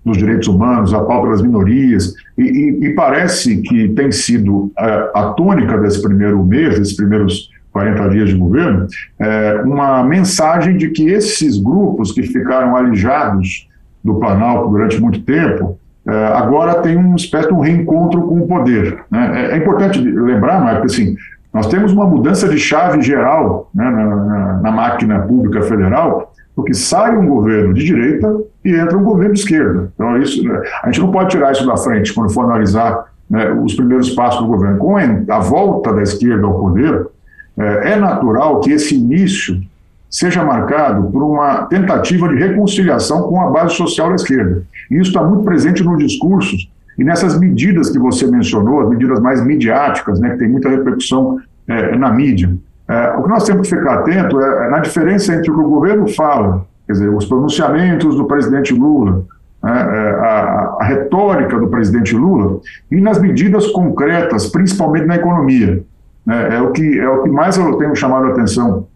dos 0.04 0.18
direitos 0.18 0.46
humanos, 0.46 0.92
a 0.92 1.00
pauta 1.00 1.30
das 1.30 1.42
minorias, 1.42 2.14
e, 2.36 2.42
e, 2.42 2.86
e 2.86 2.94
parece 2.94 3.56
que 3.62 3.88
tem 3.88 4.12
sido 4.12 4.70
é, 4.78 5.10
a 5.14 5.32
tônica 5.36 5.78
desse 5.78 6.00
primeiro 6.02 6.44
mês, 6.44 6.78
desses 6.78 6.94
primeiros 6.94 7.50
40 7.72 8.08
dias 8.10 8.28
de 8.28 8.36
governo, 8.36 8.86
é, 9.18 9.62
uma 9.64 10.04
mensagem 10.04 10.76
de 10.76 10.90
que 10.90 11.08
esses 11.08 11.58
grupos 11.58 12.12
que 12.12 12.22
ficaram 12.22 12.76
alijados 12.76 13.68
do 14.04 14.16
Planalto 14.16 14.68
durante 14.68 15.00
muito 15.00 15.22
tempo, 15.22 15.78
é, 16.06 16.26
agora 16.26 16.82
tem 16.82 16.96
uma 16.96 17.16
espécie 17.16 17.48
de 17.48 17.54
um 17.54 17.60
reencontro 17.60 18.22
com 18.22 18.40
o 18.40 18.46
poder. 18.46 19.02
Né? 19.10 19.50
É, 19.50 19.54
é, 19.54 19.56
importante 19.56 19.98
lembrar, 19.98 20.60
Marco, 20.62 20.84
assim, 20.84 21.16
nós 21.52 21.66
temos 21.66 21.92
uma 21.92 22.04
mudança 22.04 22.46
de 22.48 22.58
chave 22.58 23.00
geral 23.00 23.70
né, 23.74 23.88
na, 23.88 24.16
na, 24.16 24.52
na, 24.60 24.70
máquina 24.70 25.20
pública 25.20 25.62
federal, 25.62 26.32
porque 26.54 26.74
sai 26.74 27.16
um 27.16 27.26
governo 27.26 27.72
de 27.72 27.84
direita 27.84 28.36
e 28.64 28.74
entra 28.74 28.98
um 28.98 29.02
governo 29.02 29.32
de 29.32 29.40
esquerda. 29.40 29.90
Então, 29.94 30.18
isso, 30.18 30.46
né, 30.46 30.60
a 30.82 30.86
gente 30.86 31.00
não 31.00 31.10
pode 31.10 31.30
tirar 31.30 31.52
isso 31.52 31.66
da 31.66 31.76
frente 31.76 32.12
quando 32.12 32.30
for 32.30 32.44
analisar 32.44 33.06
né, 33.30 33.50
os 33.52 33.72
primeiros 33.74 34.10
passos 34.10 34.42
do 34.42 34.48
governo. 34.48 34.76
Com 34.78 34.96
a 34.98 35.38
volta 35.38 35.92
da 35.92 36.02
esquerda 36.02 36.46
ao 36.46 36.60
poder, 36.60 37.06
é, 37.56 37.92
é 37.92 37.96
natural 37.96 38.60
que 38.60 38.72
esse 38.72 38.94
início 38.94 39.58
seja 40.14 40.44
marcado 40.44 41.10
por 41.10 41.24
uma 41.24 41.66
tentativa 41.66 42.28
de 42.28 42.36
reconciliação 42.36 43.22
com 43.22 43.40
a 43.40 43.50
base 43.50 43.74
social 43.74 44.10
da 44.10 44.14
esquerda. 44.14 44.62
E 44.88 44.94
isso 44.94 45.10
está 45.10 45.20
muito 45.24 45.42
presente 45.42 45.82
nos 45.82 45.98
discursos 45.98 46.70
e 46.96 47.02
nessas 47.02 47.36
medidas 47.36 47.90
que 47.90 47.98
você 47.98 48.24
mencionou, 48.24 48.82
as 48.82 48.88
medidas 48.90 49.18
mais 49.18 49.44
midiáticas, 49.44 50.20
né, 50.20 50.30
que 50.30 50.38
tem 50.38 50.48
muita 50.48 50.68
repercussão 50.68 51.40
é, 51.66 51.96
na 51.96 52.12
mídia. 52.12 52.56
É, 52.86 53.16
o 53.16 53.24
que 53.24 53.28
nós 53.28 53.42
temos 53.42 53.68
que 53.68 53.74
ficar 53.74 53.94
atento 53.94 54.40
é, 54.40 54.66
é, 54.66 54.70
na 54.70 54.78
diferença 54.78 55.34
entre 55.34 55.50
o 55.50 55.54
que 55.54 55.60
o 55.60 55.68
governo 55.68 56.06
fala, 56.06 56.64
quer 56.86 56.92
dizer, 56.92 57.08
os 57.08 57.24
pronunciamentos 57.26 58.14
do 58.14 58.24
presidente 58.26 58.72
Lula, 58.72 59.24
né, 59.60 59.72
é, 59.72 60.10
a, 60.10 60.76
a, 60.80 60.84
retórica 60.84 61.58
do 61.58 61.66
presidente 61.66 62.14
Lula, 62.14 62.60
e 62.88 63.00
nas 63.00 63.20
medidas 63.20 63.66
concretas, 63.72 64.46
principalmente 64.46 65.06
na 65.06 65.16
economia. 65.16 65.82
Né, 66.24 66.54
é, 66.54 66.60
o 66.60 66.70
que, 66.70 67.00
é 67.00 67.08
o 67.08 67.24
que 67.24 67.30
mais 67.30 67.56
eu 67.56 67.74
tenho 67.78 67.96
chamado 67.96 68.26
a 68.26 68.28
atenção 68.28 68.86
é, 68.86 68.93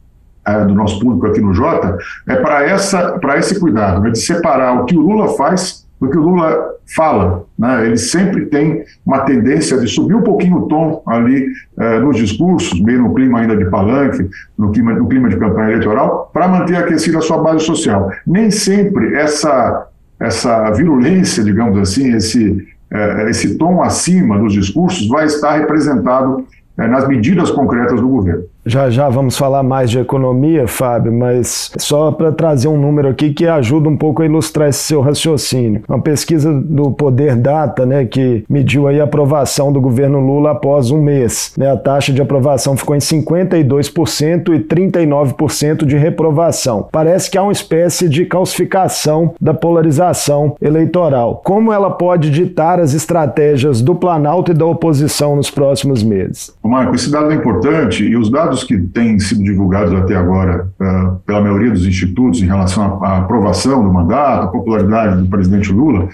do 0.66 0.74
nosso 0.74 0.98
público 1.00 1.26
aqui 1.26 1.40
no 1.40 1.54
Jota, 1.54 1.98
é 2.26 2.36
para 2.36 3.38
esse 3.38 3.58
cuidado, 3.58 4.02
né, 4.02 4.10
de 4.10 4.18
separar 4.18 4.80
o 4.80 4.84
que 4.84 4.96
o 4.96 5.00
Lula 5.00 5.36
faz 5.36 5.86
do 6.00 6.08
que 6.08 6.16
o 6.16 6.22
Lula 6.22 6.74
fala. 6.94 7.44
Né? 7.58 7.86
Ele 7.86 7.96
sempre 7.96 8.46
tem 8.46 8.84
uma 9.04 9.20
tendência 9.20 9.78
de 9.78 9.88
subir 9.88 10.14
um 10.14 10.22
pouquinho 10.22 10.58
o 10.58 10.68
tom 10.68 11.02
ali 11.06 11.46
é, 11.78 11.98
nos 11.98 12.16
discursos, 12.16 12.80
meio 12.80 13.02
no 13.02 13.14
clima 13.14 13.40
ainda 13.40 13.56
de 13.56 13.66
palanque, 13.66 14.28
no 14.56 14.70
clima, 14.70 14.92
no 14.94 15.08
clima 15.08 15.28
de 15.28 15.36
campanha 15.36 15.70
eleitoral, 15.70 16.30
para 16.32 16.48
manter 16.48 16.76
aquecida 16.76 17.18
a 17.18 17.22
sua 17.22 17.38
base 17.38 17.64
social. 17.64 18.10
Nem 18.26 18.50
sempre 18.50 19.14
essa, 19.14 19.88
essa 20.18 20.70
virulência, 20.70 21.42
digamos 21.42 21.78
assim, 21.78 22.14
esse, 22.14 22.66
é, 22.90 23.30
esse 23.30 23.58
tom 23.58 23.82
acima 23.82 24.38
dos 24.38 24.52
discursos 24.52 25.08
vai 25.08 25.26
estar 25.26 25.58
representado 25.58 26.46
é, 26.78 26.86
nas 26.86 27.06
medidas 27.08 27.50
concretas 27.50 28.00
do 28.00 28.08
governo. 28.08 28.44
Já 28.68 28.90
já 28.90 29.08
vamos 29.08 29.34
falar 29.38 29.62
mais 29.62 29.90
de 29.90 29.98
economia, 29.98 30.68
Fábio, 30.68 31.10
mas 31.10 31.72
só 31.78 32.12
para 32.12 32.30
trazer 32.30 32.68
um 32.68 32.78
número 32.78 33.08
aqui 33.08 33.32
que 33.32 33.46
ajuda 33.46 33.88
um 33.88 33.96
pouco 33.96 34.20
a 34.20 34.26
ilustrar 34.26 34.68
esse 34.68 34.80
seu 34.80 35.00
raciocínio. 35.00 35.80
Uma 35.88 36.02
pesquisa 36.02 36.52
do 36.52 36.92
Poder 36.92 37.34
Data, 37.34 37.86
né, 37.86 38.04
que 38.04 38.44
mediu 38.46 38.86
aí 38.86 39.00
a 39.00 39.04
aprovação 39.04 39.72
do 39.72 39.80
governo 39.80 40.20
Lula 40.20 40.50
após 40.50 40.90
um 40.90 41.00
mês. 41.00 41.54
Né, 41.56 41.70
a 41.70 41.78
taxa 41.78 42.12
de 42.12 42.20
aprovação 42.20 42.76
ficou 42.76 42.94
em 42.94 42.98
52% 42.98 44.54
e 44.54 44.60
39% 44.60 45.86
de 45.86 45.96
reprovação. 45.96 46.88
Parece 46.92 47.30
que 47.30 47.38
há 47.38 47.42
uma 47.42 47.52
espécie 47.52 48.06
de 48.06 48.26
calcificação 48.26 49.34
da 49.40 49.54
polarização 49.54 50.56
eleitoral. 50.60 51.40
Como 51.42 51.72
ela 51.72 51.90
pode 51.90 52.30
ditar 52.30 52.80
as 52.80 52.92
estratégias 52.92 53.80
do 53.80 53.94
Planalto 53.94 54.50
e 54.50 54.54
da 54.54 54.66
oposição 54.66 55.36
nos 55.36 55.50
próximos 55.50 56.02
meses? 56.02 56.54
Marco, 56.62 56.94
esse 56.94 57.10
dado 57.10 57.32
é 57.32 57.34
importante 57.34 58.04
e 58.04 58.14
os 58.14 58.30
dados 58.30 58.57
dados 58.58 58.64
que 58.64 58.76
têm 58.78 59.18
sido 59.18 59.42
divulgados 59.42 59.92
até 59.94 60.16
agora 60.16 60.68
uh, 60.80 61.16
pela 61.26 61.40
maioria 61.40 61.70
dos 61.70 61.86
institutos 61.86 62.42
em 62.42 62.46
relação 62.46 63.02
à, 63.04 63.18
aprovação 63.18 63.84
do 63.84 63.92
mandato, 63.92 64.44
à 64.44 64.48
popularidade 64.48 65.22
do 65.22 65.28
presidente 65.28 65.72
Lula, 65.72 66.08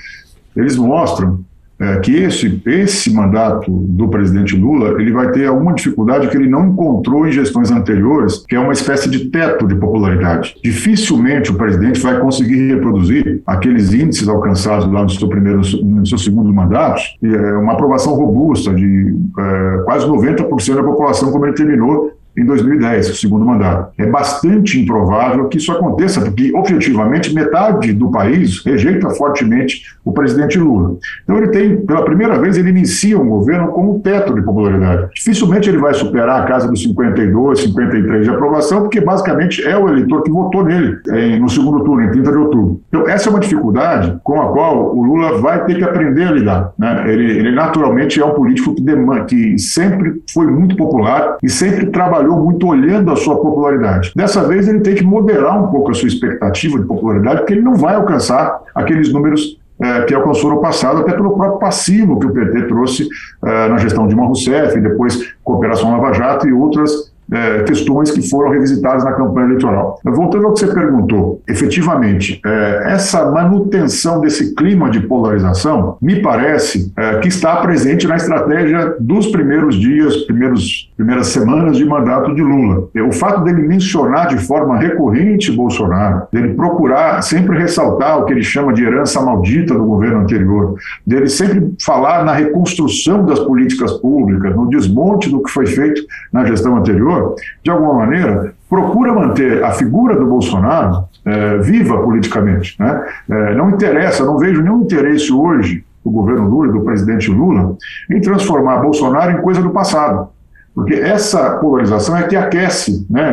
eles 0.56 0.76
mostram 0.76 1.40
uh, 1.80 2.00
que 2.02 2.14
esse, 2.14 2.60
esse 2.66 3.12
mandato 3.12 3.70
do 3.70 4.08
presidente 4.08 4.56
Lula 4.56 5.00
ele 5.00 5.12
vai 5.12 5.30
ter 5.30 5.46
alguma 5.46 5.74
dificuldade 5.74 6.28
que 6.28 6.36
ele 6.36 6.48
não 6.48 6.68
encontrou 6.68 7.26
em 7.26 7.32
gestões 7.32 7.70
anteriores, 7.70 8.44
que 8.46 8.54
é 8.54 8.60
uma 8.60 8.72
espécie 8.72 9.08
de 9.08 9.30
teto 9.30 9.66
de 9.66 9.74
popularidade. 9.74 10.54
Dificilmente 10.62 11.50
o 11.50 11.54
presidente 11.54 12.00
vai 12.00 12.20
conseguir 12.20 12.74
reproduzir 12.74 13.42
aqueles 13.46 13.92
índices 13.92 14.28
alcançados 14.28 14.90
lá 14.90 15.02
no 15.02 15.10
seu 15.10 15.28
primeiro, 15.28 15.60
no 15.82 16.06
seu 16.06 16.18
segundo 16.18 16.52
mandato, 16.52 17.00
é 17.22 17.52
uma 17.56 17.72
aprovação 17.72 18.14
robusta 18.14 18.72
de 18.72 19.12
uh, 19.12 19.84
quase 19.84 20.06
90% 20.06 20.74
da 20.74 20.82
população 20.82 21.30
como 21.32 21.46
ele 21.46 21.54
terminou 21.54 22.13
em 22.36 22.44
2010, 22.44 23.10
o 23.10 23.14
segundo 23.14 23.44
mandato. 23.44 23.92
É 23.98 24.06
bastante 24.06 24.80
improvável 24.80 25.48
que 25.48 25.58
isso 25.58 25.72
aconteça, 25.72 26.20
porque, 26.20 26.52
objetivamente, 26.54 27.34
metade 27.34 27.92
do 27.92 28.10
país 28.10 28.64
rejeita 28.64 29.10
fortemente 29.10 29.82
o 30.04 30.12
presidente 30.12 30.58
Lula. 30.58 30.96
Então, 31.22 31.38
ele 31.38 31.48
tem, 31.48 31.76
pela 31.76 32.04
primeira 32.04 32.38
vez, 32.38 32.56
ele 32.56 32.70
inicia 32.70 33.18
um 33.18 33.28
governo 33.28 33.68
com 33.68 33.90
um 33.90 34.00
teto 34.00 34.34
de 34.34 34.42
popularidade. 34.42 35.08
Dificilmente 35.14 35.68
ele 35.68 35.78
vai 35.78 35.94
superar 35.94 36.42
a 36.42 36.46
casa 36.46 36.68
dos 36.68 36.82
52, 36.82 37.60
53 37.60 38.24
de 38.24 38.30
aprovação, 38.30 38.82
porque, 38.82 39.00
basicamente, 39.00 39.62
é 39.62 39.76
o 39.76 39.88
eleitor 39.88 40.22
que 40.22 40.30
votou 40.30 40.64
nele 40.64 40.98
em, 41.12 41.40
no 41.40 41.48
segundo 41.48 41.84
turno, 41.84 42.02
em 42.04 42.10
30 42.10 42.32
de 42.32 42.38
outubro. 42.38 42.80
Então, 42.88 43.08
essa 43.08 43.28
é 43.28 43.30
uma 43.30 43.40
dificuldade 43.40 44.18
com 44.22 44.40
a 44.40 44.52
qual 44.52 44.94
o 44.94 45.02
Lula 45.02 45.38
vai 45.38 45.64
ter 45.64 45.76
que 45.76 45.84
aprender 45.84 46.24
a 46.24 46.32
lidar. 46.32 46.72
Né? 46.78 47.12
Ele, 47.12 47.38
ele, 47.38 47.52
naturalmente, 47.52 48.20
é 48.20 48.24
um 48.24 48.34
político 48.34 48.74
que, 48.74 48.82
que 49.28 49.58
sempre 49.58 50.22
foi 50.32 50.46
muito 50.46 50.76
popular 50.76 51.36
e 51.42 51.48
sempre 51.48 51.86
trabalhou 51.86 52.23
trabalhou 52.24 52.42
muito 52.42 52.66
olhando 52.66 53.12
a 53.12 53.16
sua 53.16 53.36
popularidade. 53.36 54.12
Dessa 54.16 54.42
vez 54.46 54.66
ele 54.66 54.80
tem 54.80 54.94
que 54.94 55.04
moderar 55.04 55.62
um 55.62 55.68
pouco 55.68 55.90
a 55.90 55.94
sua 55.94 56.08
expectativa 56.08 56.78
de 56.78 56.86
popularidade, 56.86 57.40
porque 57.40 57.52
ele 57.52 57.62
não 57.62 57.74
vai 57.74 57.94
alcançar 57.94 58.60
aqueles 58.74 59.12
números 59.12 59.58
é, 59.80 60.02
que 60.02 60.14
alcançou 60.14 60.50
no 60.50 60.60
passado, 60.60 61.00
até 61.00 61.12
pelo 61.12 61.36
próprio 61.36 61.58
passivo 61.58 62.18
que 62.18 62.26
o 62.26 62.32
PT 62.32 62.62
trouxe 62.68 63.08
é, 63.44 63.68
na 63.68 63.76
gestão 63.76 64.04
de 64.04 64.10
Dilma 64.10 64.26
Rousseff, 64.26 64.78
e 64.78 64.80
depois 64.80 65.34
Cooperação 65.42 65.90
Lava 65.90 66.12
Jato 66.12 66.48
e 66.48 66.52
outras 66.52 67.12
é, 67.32 67.62
questões 67.62 68.10
que 68.10 68.28
foram 68.28 68.50
revisitadas 68.50 69.04
na 69.04 69.12
campanha 69.12 69.46
eleitoral. 69.46 69.98
Voltando 70.04 70.46
ao 70.46 70.54
que 70.54 70.60
você 70.60 70.66
perguntou, 70.66 71.42
efetivamente, 71.48 72.40
é, 72.44 72.92
essa 72.92 73.30
manutenção 73.30 74.20
desse 74.20 74.54
clima 74.54 74.90
de 74.90 75.00
polarização 75.00 75.96
me 76.00 76.20
parece 76.20 76.92
é, 76.96 77.18
que 77.18 77.28
está 77.28 77.56
presente 77.56 78.06
na 78.06 78.16
estratégia 78.16 78.94
dos 79.00 79.28
primeiros 79.28 79.76
dias, 79.76 80.16
primeiros, 80.24 80.90
primeiras 80.96 81.28
semanas 81.28 81.76
de 81.76 81.84
mandato 81.84 82.34
de 82.34 82.42
Lula. 82.42 82.88
O 83.06 83.12
fato 83.12 83.42
dele 83.42 83.62
mencionar 83.62 84.28
de 84.28 84.38
forma 84.38 84.78
recorrente 84.78 85.52
Bolsonaro, 85.52 86.22
dele 86.32 86.54
procurar 86.54 87.22
sempre 87.22 87.58
ressaltar 87.58 88.18
o 88.18 88.24
que 88.24 88.32
ele 88.32 88.42
chama 88.42 88.72
de 88.72 88.84
herança 88.84 89.20
maldita 89.20 89.74
do 89.74 89.84
governo 89.84 90.20
anterior, 90.20 90.74
dele 91.06 91.28
sempre 91.28 91.74
falar 91.84 92.24
na 92.24 92.32
reconstrução 92.32 93.24
das 93.24 93.38
políticas 93.40 93.92
públicas, 93.92 94.54
no 94.54 94.68
desmonte 94.68 95.30
do 95.30 95.42
que 95.42 95.50
foi 95.50 95.66
feito 95.66 96.02
na 96.32 96.44
gestão 96.44 96.76
anterior, 96.76 97.13
de 97.62 97.70
alguma 97.70 97.94
maneira, 97.94 98.54
procura 98.68 99.12
manter 99.14 99.62
a 99.64 99.72
figura 99.72 100.16
do 100.16 100.26
Bolsonaro 100.26 101.04
é, 101.24 101.58
viva 101.58 101.98
politicamente. 102.02 102.76
Né? 102.78 103.06
É, 103.30 103.54
não 103.54 103.70
interessa, 103.70 104.24
não 104.24 104.38
vejo 104.38 104.62
nenhum 104.62 104.82
interesse 104.82 105.32
hoje 105.32 105.84
do 106.04 106.10
governo 106.10 106.48
Lula, 106.48 106.72
do 106.72 106.80
presidente 106.80 107.30
Lula, 107.30 107.76
em 108.10 108.20
transformar 108.20 108.78
Bolsonaro 108.78 109.38
em 109.38 109.42
coisa 109.42 109.62
do 109.62 109.70
passado. 109.70 110.28
Porque 110.74 110.94
essa 110.94 111.56
polarização 111.58 112.16
é 112.16 112.24
que 112.24 112.34
aquece, 112.34 113.06
né? 113.08 113.32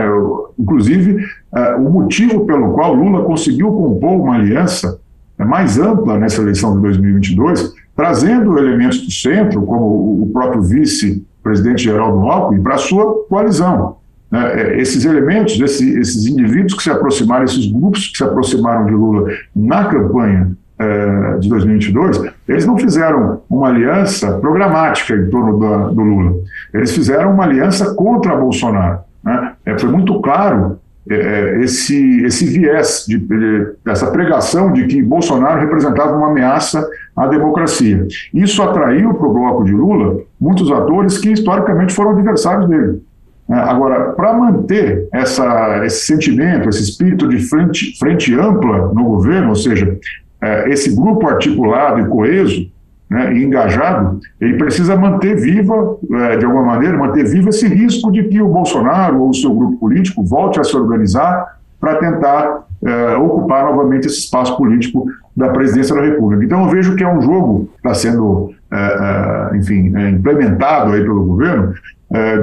inclusive 0.57 1.25
é, 1.53 1.75
o 1.75 1.89
motivo 1.89 2.45
pelo 2.45 2.71
qual 2.73 2.93
Lula 2.93 3.23
conseguiu 3.23 3.71
compor 3.71 4.21
uma 4.21 4.35
aliança 4.35 5.00
mais 5.38 5.79
ampla 5.79 6.19
nessa 6.19 6.41
eleição 6.41 6.75
de 6.75 6.81
2022, 6.83 7.73
trazendo 7.95 8.57
elementos 8.57 9.01
do 9.01 9.11
centro, 9.11 9.63
como 9.63 10.23
o 10.23 10.29
próprio 10.31 10.61
vice 10.61 11.25
presidente 11.43 11.83
Geraldo 11.83 12.19
Alckmin, 12.27 12.62
para 12.62 12.75
a 12.75 12.79
sua 12.79 13.25
coalizão. 13.27 13.98
Né? 14.31 14.62
É, 14.62 14.81
esses 14.81 15.03
elementos, 15.05 15.60
esse, 15.60 16.00
esses 16.00 16.25
indivíduos 16.25 16.74
que 16.74 16.83
se 16.83 16.89
aproximaram, 16.89 17.43
esses 17.43 17.65
grupos 17.71 18.07
que 18.07 18.17
se 18.17 18.24
aproximaram 18.24 18.86
de 18.86 18.93
Lula 18.93 19.29
na 19.55 19.86
campanha 19.86 20.51
é, 20.79 21.38
de 21.38 21.50
2022, 21.50 22.21
eles 22.48 22.65
não 22.65 22.77
fizeram 22.77 23.41
uma 23.50 23.67
aliança 23.67 24.39
programática 24.39 25.15
em 25.15 25.29
torno 25.29 25.60
da, 25.60 25.89
do 25.89 26.01
Lula. 26.01 26.36
Eles 26.74 26.91
fizeram 26.91 27.33
uma 27.33 27.43
aliança 27.43 27.93
contra 27.93 28.36
Bolsonaro. 28.36 29.00
Né? 29.24 29.53
É, 29.65 29.77
foi 29.77 29.89
muito 29.89 30.19
claro 30.21 30.79
é, 31.10 31.60
esse, 31.62 32.24
esse 32.24 32.45
viés, 32.45 33.05
de, 33.07 33.17
de, 33.17 33.74
essa 33.86 34.10
pregação 34.12 34.71
de 34.71 34.86
que 34.88 35.01
Bolsonaro 35.01 35.60
representava 35.60 36.15
uma 36.15 36.29
ameaça 36.29 36.88
à 37.15 37.27
democracia. 37.27 38.07
Isso 38.33 38.61
atraiu 38.61 39.13
para 39.13 39.27
o 39.27 39.33
bloco 39.33 39.63
de 39.63 39.71
Lula 39.71 40.21
muitos 40.39 40.71
atores 40.71 41.17
que 41.17 41.31
historicamente 41.31 41.93
foram 41.93 42.11
adversários 42.11 42.67
dele. 42.69 43.01
É, 43.49 43.53
agora, 43.53 44.13
para 44.13 44.33
manter 44.33 45.09
essa, 45.11 45.85
esse 45.85 46.05
sentimento, 46.05 46.69
esse 46.69 46.83
espírito 46.83 47.27
de 47.27 47.37
frente, 47.39 47.97
frente 47.99 48.33
ampla 48.33 48.93
no 48.93 49.03
governo, 49.03 49.49
ou 49.49 49.55
seja, 49.55 49.97
é, 50.41 50.69
esse 50.69 50.95
grupo 50.95 51.27
articulado 51.27 51.99
e 51.99 52.05
coeso, 52.07 52.71
né, 53.09 53.33
e 53.33 53.43
engajado, 53.43 54.21
ele 54.39 54.57
precisa 54.57 54.95
manter 54.95 55.35
viva, 55.35 55.97
é, 56.13 56.37
de 56.37 56.45
alguma 56.45 56.63
maneira, 56.63 56.97
manter 56.97 57.25
vivo 57.25 57.49
esse 57.49 57.67
risco 57.67 58.09
de 58.09 58.23
que 58.23 58.41
o 58.41 58.47
Bolsonaro 58.47 59.21
ou 59.21 59.29
o 59.29 59.33
seu 59.33 59.53
grupo 59.53 59.77
político 59.77 60.23
volte 60.23 60.61
a 60.61 60.63
se 60.63 60.75
organizar 60.77 61.59
para 61.81 61.95
tentar 61.95 62.63
é, 62.85 63.15
ocupar 63.15 63.65
novamente 63.65 64.05
esse 64.05 64.19
espaço 64.19 64.55
político 64.55 65.07
da 65.35 65.50
presidência 65.50 65.95
da 65.95 66.01
República. 66.01 66.45
Então 66.45 66.63
eu 66.63 66.69
vejo 66.69 66.95
que 66.95 67.03
é 67.03 67.11
um 67.11 67.21
jogo 67.21 67.65
que 67.71 67.77
está 67.77 67.93
sendo, 67.95 68.53
é, 68.71 69.51
é, 69.53 69.57
enfim, 69.57 69.91
implementado 70.09 70.93
aí 70.93 71.01
pelo 71.01 71.25
governo, 71.25 71.73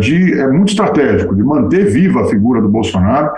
de, 0.00 0.33
é 0.33 0.47
muito 0.47 0.71
estratégico, 0.71 1.37
de 1.37 1.42
manter 1.42 1.85
viva 1.90 2.23
a 2.23 2.25
figura 2.25 2.59
do 2.59 2.71
Bolsonaro 2.71 3.33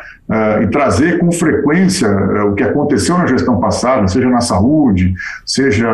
e 0.62 0.68
trazer 0.68 1.18
com 1.18 1.32
frequência 1.32 2.08
o 2.44 2.54
que 2.54 2.62
aconteceu 2.62 3.18
na 3.18 3.26
gestão 3.26 3.58
passada, 3.58 4.06
seja 4.06 4.30
na 4.30 4.40
saúde, 4.40 5.12
seja 5.44 5.88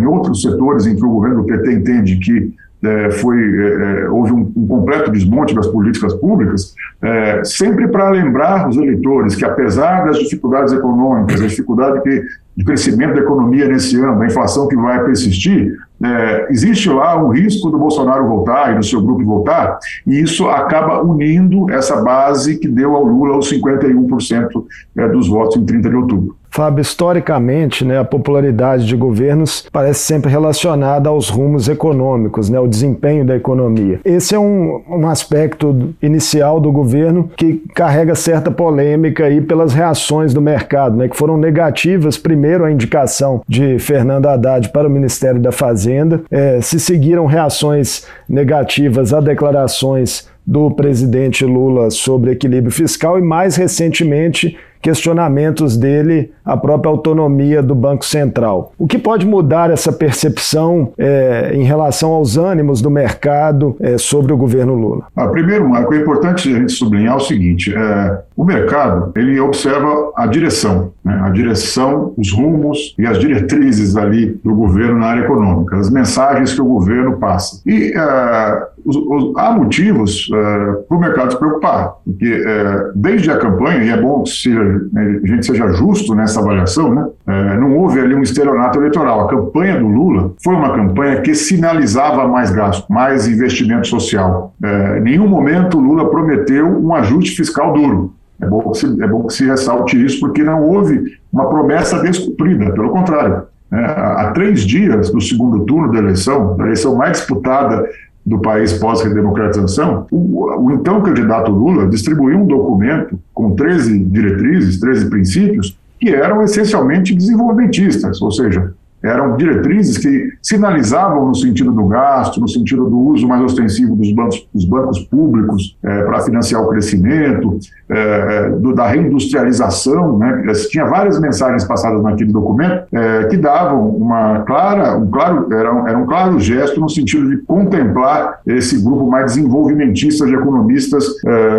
em 0.00 0.06
outros 0.06 0.40
setores 0.40 0.86
em 0.86 0.94
que 0.94 1.04
o 1.04 1.10
governo 1.10 1.42
do 1.42 1.46
PT 1.46 1.72
entende 1.72 2.16
que 2.18 2.54
é, 2.82 3.10
foi, 3.12 3.38
é, 3.38 4.02
é, 4.02 4.08
houve 4.08 4.32
um, 4.32 4.52
um, 4.56 4.66
completo 4.66 5.10
desmonte 5.10 5.54
das 5.54 5.68
políticas 5.68 6.14
públicas, 6.14 6.74
é, 7.00 7.44
sempre 7.44 7.86
para 7.86 8.10
lembrar 8.10 8.68
os 8.68 8.76
eleitores 8.76 9.36
que, 9.36 9.44
apesar 9.44 10.04
das 10.04 10.18
dificuldades 10.18 10.72
econômicas, 10.72 11.40
a 11.40 11.46
dificuldade 11.46 12.02
que, 12.02 12.24
de 12.56 12.64
crescimento 12.64 13.14
da 13.14 13.20
economia 13.20 13.68
nesse 13.68 13.96
ano, 13.96 14.20
a 14.20 14.26
inflação 14.26 14.66
que 14.66 14.76
vai 14.76 15.02
persistir, 15.04 15.72
é, 16.02 16.48
existe 16.50 16.88
lá 16.88 17.22
um 17.22 17.28
risco 17.28 17.70
do 17.70 17.78
Bolsonaro 17.78 18.26
voltar 18.26 18.72
e 18.72 18.78
do 18.78 18.84
seu 18.84 19.00
grupo 19.00 19.24
voltar, 19.24 19.78
e 20.04 20.20
isso 20.20 20.48
acaba 20.48 21.00
unindo 21.02 21.70
essa 21.70 22.02
base 22.02 22.58
que 22.58 22.66
deu 22.66 22.96
ao 22.96 23.04
Lula 23.04 23.38
os 23.38 23.50
51% 23.50 24.64
é, 24.96 25.08
dos 25.08 25.28
votos 25.28 25.56
em 25.56 25.64
30 25.64 25.88
de 25.88 25.96
outubro. 25.96 26.41
Fábio, 26.52 26.82
historicamente, 26.82 27.82
né, 27.82 27.98
a 27.98 28.04
popularidade 28.04 28.86
de 28.86 28.94
governos 28.94 29.66
parece 29.72 30.00
sempre 30.00 30.30
relacionada 30.30 31.08
aos 31.08 31.30
rumos 31.30 31.66
econômicos, 31.66 32.50
né, 32.50 32.60
o 32.60 32.68
desempenho 32.68 33.24
da 33.24 33.34
economia. 33.34 34.00
Esse 34.04 34.34
é 34.34 34.38
um, 34.38 34.82
um 34.86 35.08
aspecto 35.08 35.94
inicial 36.02 36.60
do 36.60 36.70
governo 36.70 37.30
que 37.38 37.62
carrega 37.74 38.14
certa 38.14 38.50
polêmica 38.50 39.24
aí 39.24 39.40
pelas 39.40 39.72
reações 39.72 40.34
do 40.34 40.42
mercado, 40.42 40.94
né, 40.94 41.08
que 41.08 41.16
foram 41.16 41.38
negativas. 41.38 42.18
Primeiro, 42.18 42.66
a 42.66 42.70
indicação 42.70 43.40
de 43.48 43.78
Fernando 43.78 44.26
Haddad 44.26 44.68
para 44.68 44.86
o 44.86 44.90
Ministério 44.90 45.40
da 45.40 45.52
Fazenda, 45.52 46.22
é, 46.30 46.60
se 46.60 46.78
seguiram 46.78 47.24
reações 47.24 48.06
negativas 48.28 49.14
a 49.14 49.20
declarações 49.20 50.30
do 50.46 50.70
presidente 50.70 51.46
Lula 51.46 51.90
sobre 51.90 52.32
equilíbrio 52.32 52.72
fiscal 52.72 53.18
e, 53.18 53.22
mais 53.22 53.56
recentemente, 53.56 54.58
questionamentos 54.82 55.76
dele 55.76 56.32
à 56.44 56.56
própria 56.56 56.90
autonomia 56.90 57.62
do 57.62 57.74
Banco 57.74 58.04
Central. 58.04 58.72
O 58.78 58.86
que 58.86 58.98
pode 58.98 59.26
mudar 59.26 59.70
essa 59.70 59.92
percepção 59.92 60.92
é, 60.98 61.52
em 61.54 61.62
relação 61.62 62.12
aos 62.12 62.36
ânimos 62.36 62.80
do 62.80 62.90
mercado 62.90 63.76
é, 63.80 63.98
sobre 63.98 64.32
o 64.32 64.36
governo 64.36 64.74
Lula? 64.74 65.04
Ah, 65.16 65.28
primeiro, 65.28 65.68
Marco, 65.68 65.94
é 65.94 65.98
importante 65.98 66.52
a 66.52 66.58
gente 66.58 66.72
sublinhar 66.72 67.16
o 67.16 67.20
seguinte: 67.20 67.74
é, 67.74 68.18
o 68.36 68.44
mercado 68.44 69.12
ele 69.16 69.38
observa 69.40 70.12
a 70.16 70.26
direção, 70.26 70.92
né, 71.04 71.20
a 71.22 71.30
direção, 71.30 72.12
os 72.16 72.32
rumos 72.32 72.94
e 72.98 73.06
as 73.06 73.18
diretrizes 73.18 73.96
ali 73.96 74.40
do 74.44 74.54
governo 74.54 74.98
na 74.98 75.06
área 75.06 75.20
econômica, 75.22 75.76
as 75.76 75.90
mensagens 75.90 76.54
que 76.54 76.60
o 76.60 76.66
governo 76.66 77.18
passa. 77.18 77.60
E 77.66 77.92
é, 77.96 78.66
os, 78.84 78.96
os, 78.96 79.36
há 79.36 79.52
motivos 79.52 80.28
é, 80.32 80.72
para 80.88 80.96
o 80.96 81.00
mercado 81.00 81.32
se 81.32 81.38
preocupar, 81.38 81.94
porque 82.04 82.26
é, 82.26 82.90
desde 82.94 83.30
a 83.30 83.38
campanha, 83.38 83.84
e 83.84 83.90
é 83.90 84.00
bom 84.00 84.22
que 84.22 84.30
seja, 84.30 84.62
né, 84.92 85.20
a 85.22 85.26
gente 85.26 85.46
seja 85.46 85.68
justo 85.72 86.14
nessa 86.14 86.31
avaliação, 86.40 86.94
né, 86.94 87.06
é, 87.26 87.56
não 87.56 87.76
houve 87.76 88.00
ali 88.00 88.14
um 88.14 88.22
estelionato 88.22 88.78
eleitoral. 88.78 89.22
A 89.22 89.28
campanha 89.28 89.78
do 89.78 89.86
Lula 89.86 90.32
foi 90.42 90.54
uma 90.54 90.74
campanha 90.74 91.20
que 91.20 91.34
sinalizava 91.34 92.26
mais 92.28 92.50
gasto, 92.50 92.90
mais 92.92 93.28
investimento 93.28 93.86
social. 93.86 94.54
É, 94.62 94.98
em 94.98 95.02
nenhum 95.02 95.28
momento 95.28 95.78
o 95.78 95.80
Lula 95.80 96.10
prometeu 96.10 96.66
um 96.66 96.94
ajuste 96.94 97.36
fiscal 97.36 97.72
duro. 97.72 98.14
É 98.40 98.46
bom, 98.46 98.70
que 98.70 98.78
se, 98.78 99.02
é 99.02 99.06
bom 99.06 99.26
que 99.26 99.34
se 99.34 99.46
ressalte 99.46 100.04
isso, 100.04 100.18
porque 100.18 100.42
não 100.42 100.64
houve 100.64 101.18
uma 101.32 101.48
promessa 101.48 102.00
descumprida, 102.00 102.72
pelo 102.72 102.90
contrário. 102.90 103.42
É, 103.72 103.76
há 103.78 104.32
três 104.34 104.66
dias 104.66 105.10
do 105.10 105.20
segundo 105.20 105.64
turno 105.64 105.92
da 105.92 105.98
eleição, 105.98 106.56
da 106.56 106.64
eleição 106.64 106.96
mais 106.96 107.18
disputada 107.18 107.88
do 108.24 108.38
país 108.40 108.72
pós-redemocratização, 108.74 110.06
o, 110.10 110.66
o, 110.66 110.72
então 110.72 111.02
candidato 111.02 111.50
Lula 111.50 111.88
distribuiu 111.88 112.38
um 112.38 112.46
documento 112.46 113.18
com 113.34 113.54
13 113.54 113.98
diretrizes, 114.04 114.78
13 114.78 115.10
princípios, 115.10 115.76
que 116.02 116.12
eram 116.12 116.42
essencialmente 116.42 117.14
desenvolvimentistas, 117.14 118.20
ou 118.20 118.32
seja, 118.32 118.74
eram 119.02 119.36
diretrizes 119.36 119.98
que 119.98 120.32
sinalizavam 120.40 121.26
no 121.26 121.34
sentido 121.34 121.72
do 121.72 121.86
gasto, 121.86 122.40
no 122.40 122.48
sentido 122.48 122.88
do 122.88 122.98
uso 122.98 123.26
mais 123.26 123.42
ostensivo 123.42 123.96
dos 123.96 124.12
bancos, 124.12 124.46
dos 124.54 124.64
bancos 124.64 125.00
públicos 125.00 125.76
é, 125.82 126.02
para 126.02 126.20
financiar 126.20 126.62
o 126.62 126.68
crescimento, 126.68 127.58
é, 127.88 128.50
do, 128.50 128.74
da 128.74 128.86
reindustrialização. 128.86 130.18
Né? 130.18 130.42
Tinha 130.70 130.86
várias 130.86 131.18
mensagens 131.20 131.64
passadas 131.64 132.02
naquele 132.02 132.32
documento 132.32 132.84
é, 132.92 133.24
que 133.24 133.36
davam 133.36 133.88
uma 133.88 134.40
clara, 134.40 134.96
um 134.96 135.10
claro, 135.10 135.52
era, 135.52 135.68
era 135.88 135.98
um 135.98 136.06
claro 136.06 136.38
gesto 136.38 136.80
no 136.80 136.88
sentido 136.88 137.28
de 137.28 137.38
contemplar 137.38 138.40
esse 138.46 138.82
grupo 138.82 139.06
mais 139.06 139.34
desenvolvimentista 139.34 140.26
de 140.26 140.34
economistas 140.34 141.04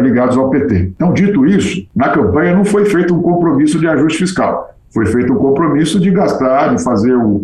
ligados 0.01 0.37
ao 0.37 0.49
PT. 0.49 0.93
Então, 0.95 1.13
dito 1.13 1.45
isso, 1.45 1.85
na 1.95 2.09
campanha 2.09 2.55
não 2.55 2.65
foi 2.65 2.85
feito 2.85 3.13
um 3.13 3.21
compromisso 3.21 3.79
de 3.79 3.87
ajuste 3.87 4.19
fiscal 4.19 4.73
foi 4.93 5.05
feito 5.07 5.33
um 5.33 5.37
compromisso 5.37 5.99
de 5.99 6.11
gastar, 6.11 6.75
de 6.75 6.83
fazer 6.83 7.15
o, 7.15 7.41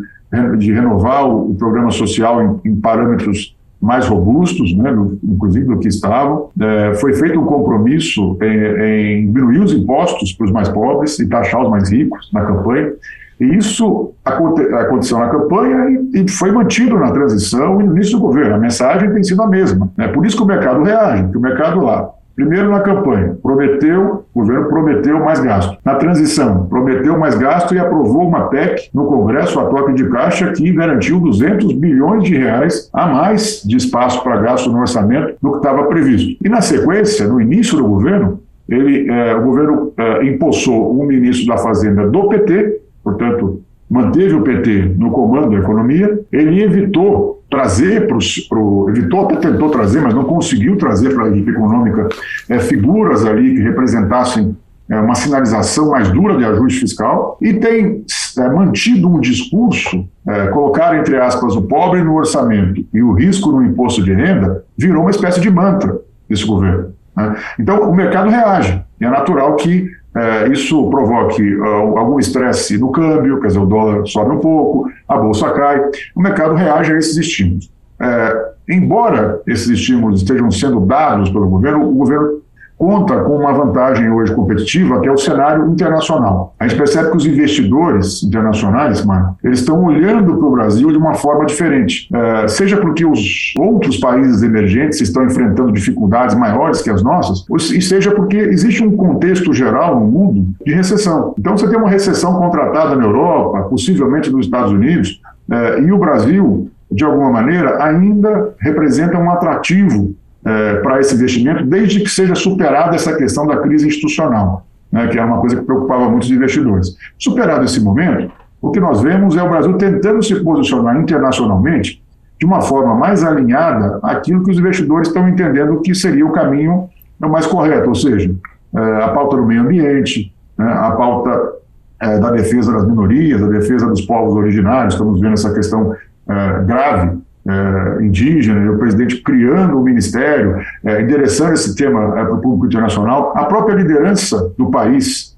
de 0.58 0.72
renovar 0.72 1.28
o, 1.28 1.56
programa 1.56 1.92
social 1.92 2.62
em, 2.64 2.70
em, 2.70 2.76
parâmetros 2.76 3.58
mais 3.82 4.08
robustos, 4.08 4.76
né, 4.76 4.94
do, 4.94 5.18
inclusive 5.24 5.66
do 5.66 5.80
que 5.80 5.88
estavam. 5.88 6.50
É, 6.60 6.94
foi 6.96 7.14
feito 7.14 7.40
um 7.40 7.46
compromisso 7.46 8.38
em, 8.42 9.24
em 9.24 9.26
diminuir 9.26 9.60
os 9.60 9.74
impostos 9.74 10.34
para 10.34 10.46
os 10.46 10.52
mais 10.52 10.70
pobres 10.70 11.18
e 11.20 11.28
taxar 11.28 11.64
os 11.64 11.70
mais 11.70 11.90
ricos 11.90 12.30
na 12.32 12.46
campanha. 12.46 12.92
E 13.40 13.56
isso 13.56 14.12
aconte, 14.24 14.62
aconteceu 14.62 15.18
na 15.18 15.30
campanha 15.30 15.90
e, 16.14 16.24
e, 16.24 16.30
foi 16.30 16.52
mantido 16.52 17.00
na 17.00 17.10
transição 17.10 17.80
e 17.80 17.86
no 17.86 17.96
início 17.96 18.18
do 18.18 18.22
governo. 18.22 18.56
A 18.56 18.60
mensagem 18.60 19.12
tem 19.14 19.24
sido 19.24 19.42
a 19.42 19.48
mesma. 19.48 19.90
Né? 19.98 20.10
Por 20.10 20.26
isso 20.26 20.36
que 20.36 20.44
o 20.44 20.46
mercado 20.46 20.84
reage, 20.84 21.30
que 21.30 21.38
o 21.38 21.42
mercado 21.42 21.80
lá 21.80 22.10
Primeiro 22.36 22.70
na 22.70 22.80
campanha, 22.80 23.38
prometeu, 23.42 24.24
o 24.34 24.40
governo 24.40 24.70
prometeu 24.70 25.20
mais 25.20 25.40
gasto. 25.42 25.78
Na 25.84 25.96
transição, 25.96 26.68
prometeu 26.68 27.20
mais 27.20 27.36
gasto 27.36 27.76
e 27.76 27.80
aprovou 27.80 28.26
uma 28.28 28.48
PEC 28.48 28.90
no 28.94 29.06
Congresso, 29.08 29.60
a 29.60 29.66
toque 29.66 29.94
de 29.94 30.08
caixa, 30.10 30.52
que 30.54 30.72
garantiu 30.72 31.20
200 31.20 31.74
bilhões 31.74 32.24
de 32.24 32.38
reais 32.38 32.90
a 32.94 33.08
mais 33.08 33.62
de 33.66 33.76
espaço 33.76 34.24
para 34.24 34.42
gasto 34.42 34.72
no 34.72 34.80
orçamento 34.80 35.36
do 35.42 35.52
que 35.52 35.58
estava 35.58 35.84
previsto. 35.84 36.38
E 36.44 36.48
na 36.48 36.62
sequência, 36.62 37.28
no 37.28 37.42
início 37.42 37.78
do 37.78 37.86
governo, 37.86 38.40
ele, 38.70 39.10
eh, 39.10 39.36
o 39.36 39.42
governo 39.42 39.92
eh, 39.98 40.26
impulsou 40.26 40.98
um 40.98 41.06
ministro 41.06 41.48
da 41.48 41.58
Fazenda 41.58 42.08
do 42.08 42.30
PT, 42.30 42.82
portanto, 43.04 43.62
manteve 43.90 44.36
o 44.36 44.44
PT 44.44 44.94
no 44.98 45.12
comando 45.12 45.50
da 45.50 45.58
economia, 45.58 46.20
ele 46.32 46.62
evitou 46.62 47.39
trazer 47.50 48.08
para 48.08 48.18
o. 48.60 48.90
evitou, 48.90 49.26
até 49.26 49.36
tentou 49.38 49.70
trazer, 49.70 50.02
mas 50.02 50.14
não 50.14 50.24
conseguiu 50.24 50.78
trazer 50.78 51.14
para 51.14 51.26
a 51.26 51.30
equipe 51.30 51.52
econômica 51.52 52.08
é, 52.48 52.60
figuras 52.60 53.26
ali 53.26 53.56
que 53.56 53.62
representassem 53.62 54.56
é, 54.90 55.00
uma 55.00 55.16
sinalização 55.16 55.92
mais 55.92 56.10
dura 56.10 56.38
de 56.38 56.46
ajuste 56.46 56.80
fiscal 56.80 57.38
e 57.42 57.54
tem 57.54 58.04
é, 58.38 58.50
mantido 58.50 59.08
um 59.08 59.20
discurso, 59.20 60.08
é, 60.28 60.48
colocar 60.48 60.98
entre 60.98 61.18
aspas 61.18 61.56
o 61.56 61.64
pobre 61.64 62.04
no 62.04 62.16
orçamento 62.16 62.86
e 62.94 63.02
o 63.02 63.14
risco 63.14 63.52
no 63.52 63.64
imposto 63.64 64.04
de 64.04 64.14
renda, 64.14 64.64
virou 64.78 65.02
uma 65.02 65.12
espécie 65.12 65.40
de 65.40 65.50
mantra 65.50 66.00
desse 66.28 66.46
governo. 66.46 66.94
Né? 67.16 67.36
Então 67.60 67.90
o 67.90 67.96
mercado 67.96 68.30
reage, 68.30 68.84
e 69.00 69.06
é 69.06 69.10
natural 69.10 69.56
que 69.56 69.90
é, 70.16 70.48
isso 70.48 70.90
provoque 70.90 71.56
uh, 71.56 71.98
algum 71.98 72.20
estresse 72.20 72.78
no 72.78 72.92
câmbio, 72.92 73.40
quer 73.40 73.48
dizer, 73.48 73.60
o 73.60 73.66
dólar 73.66 74.06
sobe 74.08 74.32
um 74.32 74.40
pouco, 74.40 74.90
a 75.08 75.18
bolsa 75.18 75.52
cai, 75.52 75.82
o 76.16 76.22
mercado 76.22 76.56
reage 76.56 76.94
a 76.94 76.98
esses 76.98 77.16
estímulos. 77.18 77.72
É, 78.02 78.52
embora 78.68 79.42
esses 79.46 79.70
estímulos 79.70 80.22
estejam 80.22 80.50
sendo 80.50 80.80
dados 80.80 81.30
pelo 81.30 81.48
governo, 81.48 81.88
o 81.88 81.94
governo 81.94 82.42
conta 82.80 83.20
com 83.24 83.36
uma 83.36 83.52
vantagem 83.52 84.10
hoje 84.10 84.34
competitiva, 84.34 85.02
que 85.02 85.08
é 85.10 85.12
o 85.12 85.18
cenário 85.18 85.68
internacional. 85.70 86.56
A 86.58 86.66
gente 86.66 86.78
percebe 86.78 87.12
que 87.12 87.18
os 87.18 87.26
investidores 87.26 88.24
internacionais, 88.24 89.04
mano, 89.04 89.36
eles 89.44 89.60
estão 89.60 89.84
olhando 89.84 90.38
para 90.38 90.48
o 90.48 90.52
Brasil 90.52 90.90
de 90.90 90.98
uma 90.98 91.14
forma 91.14 91.46
diferente. 91.46 92.08
É, 92.14 92.48
seja 92.48 92.78
porque 92.78 93.06
os 93.06 93.54
outros 93.60 93.98
países 93.98 94.42
emergentes 94.42 95.02
estão 95.02 95.26
enfrentando 95.26 95.74
dificuldades 95.74 96.38
maiores 96.38 96.82
que 96.82 96.90
as 96.90 97.04
nossas, 97.04 97.46
e 97.74 97.82
seja 97.82 98.12
porque 98.12 98.38
existe 98.38 98.82
um 98.82 98.96
contexto 98.96 99.54
geral 99.54 100.00
no 100.00 100.08
mundo 100.08 100.48
de 100.66 100.74
recessão. 100.74 101.36
Então, 101.38 101.58
você 101.58 101.68
tem 101.68 101.78
uma 101.78 101.90
recessão 101.90 102.36
contratada 102.36 102.96
na 102.96 103.04
Europa, 103.04 103.64
possivelmente 103.64 104.32
nos 104.32 104.46
Estados 104.46 104.72
Unidos, 104.72 105.20
é, 105.52 105.82
e 105.82 105.92
o 105.92 105.98
Brasil, 105.98 106.70
de 106.90 107.04
alguma 107.04 107.30
maneira, 107.30 107.84
ainda 107.84 108.54
representa 108.58 109.18
um 109.18 109.30
atrativo 109.30 110.16
é, 110.46 110.76
para 110.76 111.00
esse 111.00 111.16
investimento, 111.16 111.66
desde 111.66 112.00
que 112.02 112.10
seja 112.10 112.36
superada 112.36 112.96
essa 112.96 113.16
questão 113.16 113.46
da 113.46 113.58
crise 113.58 113.88
institucional, 113.88 114.66
né, 114.92 115.08
que 115.08 115.18
é 115.18 115.24
uma 115.24 115.40
coisa 115.40 115.58
que 115.58 115.64
preocupava 115.64 116.10
muitos 116.10 116.32
investidores. 116.32 116.96
Superado 117.18 117.66
esse 117.66 117.82
momento, 117.82 118.32
o 118.62 118.72
que 118.72 118.80
nós 118.80 119.02
vemos 119.02 119.36
é 119.38 119.44
o 119.44 119.50
Brasil 119.50 119.74
tentando 119.74 120.24
se 120.24 120.36
posicionar 120.44 121.00
internacionalmente 121.00 122.02
de 122.40 122.46
uma 122.46 122.62
forma 122.62 122.96
mais 122.96 123.24
alinhada 123.24 124.00
àquilo 124.02 124.44
que 124.44 124.52
os 124.52 124.58
investidores 124.58 125.10
estão 125.10 125.28
entendendo 125.28 125.82
que 125.82 125.94
seria 125.94 126.26
o 126.26 126.32
caminho 126.32 126.90
mais 127.20 127.46
correto, 127.46 127.90
ou 127.90 127.96
seja, 127.96 128.34
é, 128.76 129.04
a 129.04 129.10
pauta 129.10 129.36
do 129.36 129.46
meio 129.46 129.62
ambiente, 129.62 130.34
né, 130.58 130.72
a 130.72 130.92
pauta 130.92 131.54
é, 132.02 132.18
da 132.18 132.32
defesa 132.32 132.72
das 132.72 132.88
minorias, 132.88 133.44
a 133.44 133.48
defesa 133.48 133.88
dos 133.88 134.02
povos 134.02 134.36
originários, 134.36 134.94
estamos 134.94 135.20
vendo 135.20 135.34
essa 135.34 135.54
questão 135.54 135.94
é, 136.30 136.64
grave 136.64 137.18
é, 137.50 138.04
indígena, 138.04 138.64
e 138.64 138.70
o 138.70 138.78
presidente 138.78 139.22
criando 139.22 139.76
o 139.76 139.82
um 139.82 139.84
ministério, 139.84 140.58
é, 140.84 141.02
endereçando 141.02 141.54
esse 141.54 141.76
tema 141.76 142.20
é, 142.20 142.26
para 142.26 142.36
o 142.36 142.42
público 142.42 142.68
internacional, 142.68 143.34
a 143.36 143.46
própria 143.46 143.76
liderança 143.76 144.54
do 144.58 144.70
país 144.70 145.38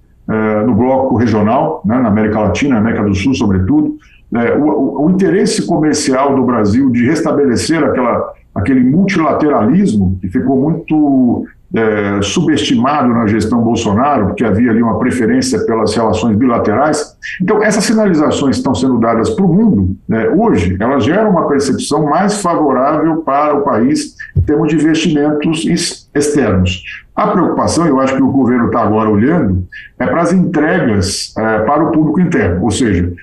no 0.66 0.74
bloco 0.74 1.18
regional, 1.18 1.82
né, 1.84 2.00
na 2.00 2.08
América 2.08 2.40
Latina, 2.40 2.76
na 2.76 2.80
América 2.80 3.04
do 3.04 3.14
Sul, 3.14 3.34
sobretudo, 3.34 3.98
é, 4.34 4.54
o, 4.54 5.04
o, 5.04 5.10
interesse 5.10 5.66
comercial 5.68 6.36
do 6.36 6.44
Brasil 6.44 6.90
de 6.90 7.06
restabelecer 7.06 7.84
aquela, 7.84 8.32
aquele 8.56 8.80
multilateralismo 8.82 10.18
que 10.22 10.30
ficou 10.30 10.58
muito 10.62 11.46
é, 11.74 12.22
subestimado 12.22 13.10
na 13.10 13.28
gestão 13.28 13.62
Bolsonaro, 13.62 14.28
porque 14.28 14.44
havia 14.44 14.72
ali 14.72 14.82
uma 14.82 15.00
preferência 15.00 15.60
pelas 15.66 15.96
relações 15.96 16.36
bilaterais. 16.36 17.16
Então, 17.42 17.64
essas 17.64 17.84
sinalizações 17.86 18.58
estão 18.58 18.76
sendo 18.76 19.00
dadas 19.00 19.30
para 19.30 19.46
o 19.46 19.48
mundo, 19.48 19.96
né, 20.08 20.30
hoje, 20.30 20.78
elas 20.80 21.04
geram 21.06 21.30
uma 21.32 21.48
percepção 21.48 22.06
mais 22.06 22.42
favorável 22.42 23.18
para 23.18 23.56
o 23.56 23.62
país 23.62 24.16
em 24.36 24.42
termos 24.42 24.70
de 24.70 24.76
investimentos 24.76 25.66
externos. 26.14 26.84
A 27.16 27.28
preocupação, 27.28 27.86
eu 27.86 28.00
acho 28.00 28.16
que 28.16 28.24
o 28.24 28.32
governo 28.32 28.68
está 28.68 28.82
agora 28.82 29.10
olhando, 29.10 29.66
é 30.00 30.06
para 30.06 30.22
as 30.22 30.34
entregas 30.34 31.34
é, 31.38 31.60
para 31.60 31.84
o 31.84 31.92
público 31.92 32.20
interno, 32.20 32.64
ou 32.64 32.72
seja, 32.72 33.14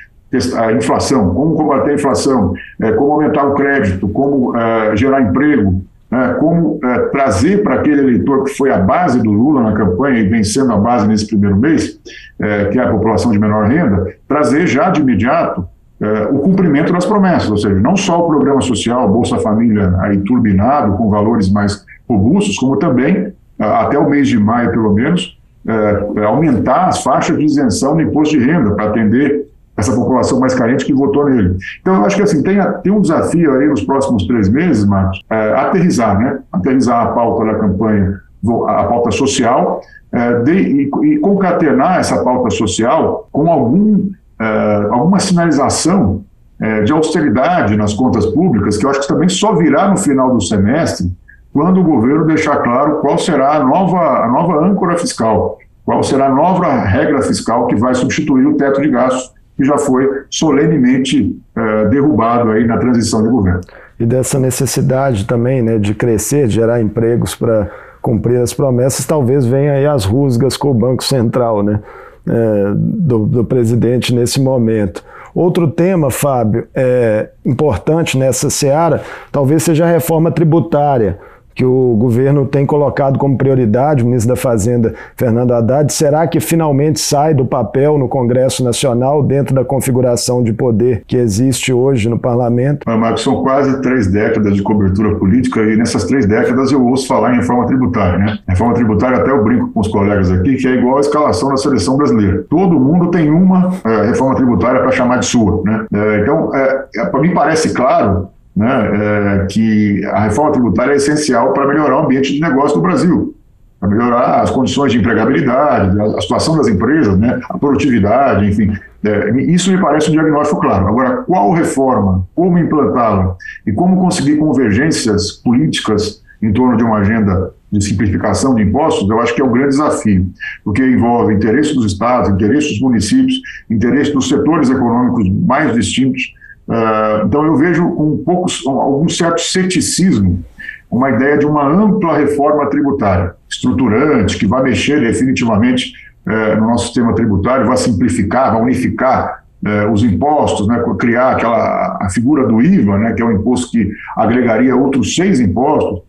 a 0.56 0.72
inflação, 0.72 1.34
como 1.34 1.54
combater 1.54 1.90
a 1.90 1.94
inflação, 1.94 2.52
é, 2.80 2.92
como 2.92 3.12
aumentar 3.12 3.46
o 3.46 3.54
crédito, 3.54 4.08
como 4.08 4.54
é, 4.56 4.94
gerar 4.94 5.22
emprego, 5.22 5.82
né, 6.11 6.37
como 6.40 6.79
é, 6.83 6.99
trazer 7.09 7.62
para 7.62 7.75
aquele 7.75 8.01
eleitor 8.01 8.44
que 8.44 8.55
foi 8.55 8.71
a 8.71 8.79
base 8.79 9.23
do 9.23 9.31
Lula 9.31 9.62
na 9.62 9.73
campanha 9.73 10.18
e 10.21 10.29
vencendo 10.29 10.73
a 10.73 10.77
base 10.77 11.07
nesse 11.07 11.27
primeiro 11.27 11.57
mês, 11.57 12.01
é, 12.38 12.66
que 12.66 12.79
é 12.79 12.83
a 12.83 12.90
população 12.90 13.31
de 13.31 13.38
menor 13.38 13.66
renda, 13.66 14.14
trazer 14.27 14.66
já 14.66 14.90
de 14.90 15.01
imediato 15.01 15.66
é, 16.01 16.29
o 16.31 16.38
cumprimento 16.38 16.92
das 16.92 17.05
promessas, 17.05 17.51
ou 17.51 17.57
seja, 17.57 17.75
não 17.75 17.97
só 17.97 18.25
o 18.25 18.29
programa 18.29 18.61
social, 18.61 19.09
Bolsa 19.09 19.38
Família 19.38 19.94
aí 20.01 20.18
turbinado, 20.21 20.97
com 20.97 21.11
valores 21.11 21.51
mais 21.51 21.85
robustos, 22.09 22.57
como 22.57 22.77
também, 22.77 23.33
até 23.59 23.99
o 23.99 24.09
mês 24.09 24.29
de 24.29 24.38
maio 24.38 24.71
pelo 24.71 24.94
menos, 24.94 25.37
é, 25.66 26.25
aumentar 26.25 26.87
as 26.87 27.03
faixas 27.03 27.37
de 27.37 27.44
isenção 27.44 27.94
no 27.94 28.01
imposto 28.01 28.38
de 28.38 28.44
renda 28.44 28.71
para 28.71 28.87
atender 28.87 29.47
essa 29.79 29.95
população 29.95 30.41
mais 30.41 30.55
carente 30.55 30.85
que 30.85 30.93
votou 30.93 31.31
nele. 31.31 31.57
Então, 31.81 31.95
eu 31.95 32.05
acho 32.05 32.17
que 32.17 32.23
assim, 32.23 32.43
tem, 32.43 32.59
tem 32.83 32.93
um 32.93 33.01
desafio 33.01 33.55
aí 33.55 33.69
nos 33.69 33.85
próximos 33.85 34.27
três 34.27 34.49
meses, 34.49 34.85
Marcos, 34.85 35.23
é, 35.31 35.53
aterrizar, 35.55 36.19
né? 36.19 36.41
Aterrizar 36.53 37.07
a 37.07 37.12
pauta 37.12 37.45
da 37.45 37.55
campanha, 37.55 38.21
a 38.67 38.85
pauta 38.85 39.12
social, 39.12 39.81
é, 40.11 40.41
de, 40.41 40.53
e, 40.53 40.91
e, 41.05 41.19
concatenar 41.19 42.01
essa 42.01 42.25
pauta 42.25 42.51
social 42.51 43.29
com 43.31 43.49
algum, 43.51 44.11
é, 44.41 44.88
alguma 44.91 45.21
sinalização 45.21 46.25
é, 46.61 46.83
de 46.83 46.93
austeridade 46.93 47.77
nas 47.77 47.95
contas 47.95 48.27
públicas, 48.27 48.77
que 48.77 48.85
eu 48.85 48.91
acho 48.91 49.03
que 49.03 49.09
também 49.09 49.29
só 49.29 49.55
virá 49.55 49.88
no 49.88 49.97
final 49.97 50.35
do 50.35 50.41
semestre, 50.41 51.12
quando 51.53 51.81
o 51.81 51.85
governo 51.85 52.27
deixar 52.27 52.57
claro 52.59 52.97
qual 52.97 53.17
será 53.17 53.55
a 53.55 53.64
nova, 53.64 54.25
a 54.25 54.29
nova 54.29 54.64
âncora 54.64 54.99
fiscal, 54.99 55.57
qual 55.85 56.03
será 56.03 56.27
a 56.27 56.35
nova 56.35 56.69
regra 56.81 57.23
fiscal 57.23 57.69
que 57.69 57.77
vai 57.77 57.95
substituir 57.95 58.45
o 58.47 58.57
teto 58.57 58.81
de 58.83 58.88
gastos 58.88 59.38
que 59.59 59.64
já 59.64 59.77
foi 59.77 60.09
solenemente 60.31 61.37
uh, 61.57 61.90
derrubado 61.90 62.53
aí 62.53 62.64
na 62.64 62.79
transição 62.79 63.23
de 63.25 63.29
governo. 63.29 63.61
E 63.99 64.07
dessa 64.07 64.38
necessidade 64.38 65.27
também 65.27 65.61
né, 65.61 65.79
de 65.79 65.94
crescer, 65.94 66.47
de 66.47 66.55
gerar 66.55 66.81
empregos 66.81 67.35
para 67.35 67.68
cumprir 68.01 68.40
as 68.40 68.55
promessas, 68.55 69.05
talvez 69.05 69.44
venha 69.44 69.73
aí 69.73 69.85
as 69.85 70.05
rusgas 70.05 70.57
com 70.57 70.71
o 70.71 70.75
Banco 70.75 71.03
Central 71.03 71.64
né, 71.64 71.81
é, 72.25 72.73
do, 72.77 73.27
do 73.27 73.44
presidente 73.44 74.14
nesse 74.14 74.40
momento. 74.40 75.05
Outro 75.35 75.68
tema, 75.68 76.09
Fábio, 76.09 76.68
é 76.73 77.31
importante 77.44 78.16
nessa 78.16 78.49
seara, 78.49 79.03
talvez 79.33 79.64
seja 79.64 79.85
a 79.85 79.88
reforma 79.88 80.31
tributária 80.31 81.18
que 81.59 81.64
o 81.64 81.97
governo 81.99 82.47
tem 82.47 82.64
colocado 82.64 83.18
como 83.18 83.37
prioridade, 83.37 84.05
o 84.05 84.07
ministro 84.07 84.33
da 84.33 84.40
Fazenda, 84.40 84.94
Fernando 85.16 85.51
Haddad, 85.51 85.92
será 85.92 86.25
que 86.25 86.38
finalmente 86.38 87.01
sai 87.01 87.35
do 87.35 87.44
papel 87.44 87.99
no 87.99 88.07
Congresso 88.07 88.62
Nacional, 88.62 89.25
dentro 89.25 89.53
da 89.53 89.64
configuração 89.64 90.40
de 90.40 90.53
poder 90.53 91.03
que 91.05 91.16
existe 91.16 91.73
hoje 91.73 92.09
no 92.09 92.16
parlamento? 92.16 92.88
Marcos, 92.88 93.25
são 93.25 93.42
quase 93.42 93.83
três 93.83 94.07
décadas 94.07 94.55
de 94.55 94.62
cobertura 94.62 95.16
política 95.16 95.61
e 95.62 95.77
nessas 95.77 96.05
três 96.05 96.27
décadas 96.27 96.71
eu 96.71 96.87
ouço 96.87 97.09
falar 97.09 97.35
em 97.35 97.38
reforma 97.38 97.66
tributária. 97.66 98.18
Né? 98.18 98.38
Reforma 98.47 98.75
tributária, 98.75 99.18
até 99.18 99.33
eu 99.33 99.42
brinco 99.42 99.73
com 99.73 99.81
os 99.81 99.88
colegas 99.88 100.31
aqui, 100.31 100.55
que 100.55 100.68
é 100.68 100.77
igual 100.77 100.99
a 100.99 101.01
escalação 101.01 101.49
da 101.49 101.57
seleção 101.57 101.97
brasileira. 101.97 102.44
Todo 102.49 102.79
mundo 102.79 103.11
tem 103.11 103.33
uma 103.33 103.73
é, 103.85 104.03
reforma 104.07 104.37
tributária 104.37 104.81
para 104.81 104.92
chamar 104.92 105.18
de 105.18 105.27
sua. 105.27 105.61
Né? 105.64 105.87
É, 105.92 106.21
então, 106.21 106.55
é, 106.55 106.85
é 106.99 107.05
para 107.07 107.21
mim 107.21 107.35
parece 107.35 107.75
claro 107.75 108.29
né, 108.59 108.90
é, 108.92 109.47
que 109.47 110.05
a 110.07 110.25
reforma 110.25 110.51
tributária 110.51 110.92
é 110.92 110.97
essencial 110.97 111.53
para 111.53 111.64
melhorar 111.64 112.01
o 112.01 112.05
ambiente 112.05 112.35
de 112.35 112.40
negócio 112.40 112.77
do 112.77 112.83
Brasil, 112.83 113.33
para 113.79 113.88
melhorar 113.88 114.40
as 114.42 114.51
condições 114.51 114.90
de 114.90 114.99
empregabilidade, 114.99 115.97
a, 116.01 116.21
situação 116.21 116.57
das 116.57 116.66
empresas, 116.66 117.16
né, 117.16 117.38
a 117.49 117.57
produtividade, 117.57 118.44
enfim. 118.47 118.73
É, 119.05 119.31
isso 119.42 119.71
me 119.71 119.81
parece 119.81 120.09
um 120.09 120.12
diagnóstico 120.12 120.61
claro. 120.61 120.88
Agora, 120.88 121.18
qual 121.18 121.53
reforma, 121.53 122.27
como 122.35 122.59
implantá-la 122.59 123.37
e 123.64 123.73
como 123.73 123.97
conseguir 123.97 124.38
convergências 124.38 125.31
políticas 125.31 126.21
em 126.42 126.53
torno 126.53 126.77
de 126.77 126.83
uma 126.83 126.99
agenda 126.99 127.53
de 127.71 127.85
simplificação 127.85 128.57
de 128.57 128.62
impostos, 128.62 129.09
eu 129.09 129.21
acho 129.21 129.37
que 129.37 129.40
é 129.40 129.44
um 129.44 129.53
grande 129.53 129.68
desafio, 129.68 130.27
porque 130.64 130.83
envolve 130.83 131.33
interesse 131.33 131.75
dos 131.75 131.92
estados, 131.92 132.31
interesse 132.31 132.71
dos 132.71 132.81
municípios, 132.81 133.40
interesse 133.71 134.12
dos 134.12 134.29
setores 134.29 134.68
econômicos 134.68 135.31
mais 135.47 135.73
distintos, 135.75 136.35
Uh, 136.68 137.24
então 137.24 137.46
eu 137.46 137.57
vejo 137.57 137.83
um 137.83 138.22
pouco, 138.22 138.46
algum 138.68 139.09
certo 139.09 139.40
ceticismo, 139.40 140.44
uma 140.90 141.11
ideia 141.11 141.38
de 141.38 141.46
uma 141.46 141.66
ampla 141.66 142.18
reforma 142.18 142.68
tributária, 142.68 143.35
estruturante, 143.48 144.37
que 144.37 144.46
vai 144.46 144.62
mexer 144.62 145.00
definitivamente 145.00 145.94
uh, 146.26 146.61
no 146.61 146.66
nosso 146.66 146.87
sistema 146.87 147.14
tributário, 147.14 147.66
vai 147.66 147.76
simplificar, 147.78 148.52
vai 148.52 148.61
unificar 148.61 149.44
uh, 149.64 149.90
os 149.90 150.04
impostos, 150.04 150.68
né, 150.68 150.85
criar 150.98 151.37
aquela 151.37 151.98
a 152.02 152.11
figura 152.11 152.46
do 152.46 152.61
IVA, 152.61 152.98
né, 152.98 153.12
que 153.14 153.22
é 153.22 153.24
um 153.24 153.33
imposto 153.33 153.70
que 153.70 153.90
agregaria 154.14 154.76
outros 154.76 155.14
seis 155.14 155.40
impostos. 155.40 156.02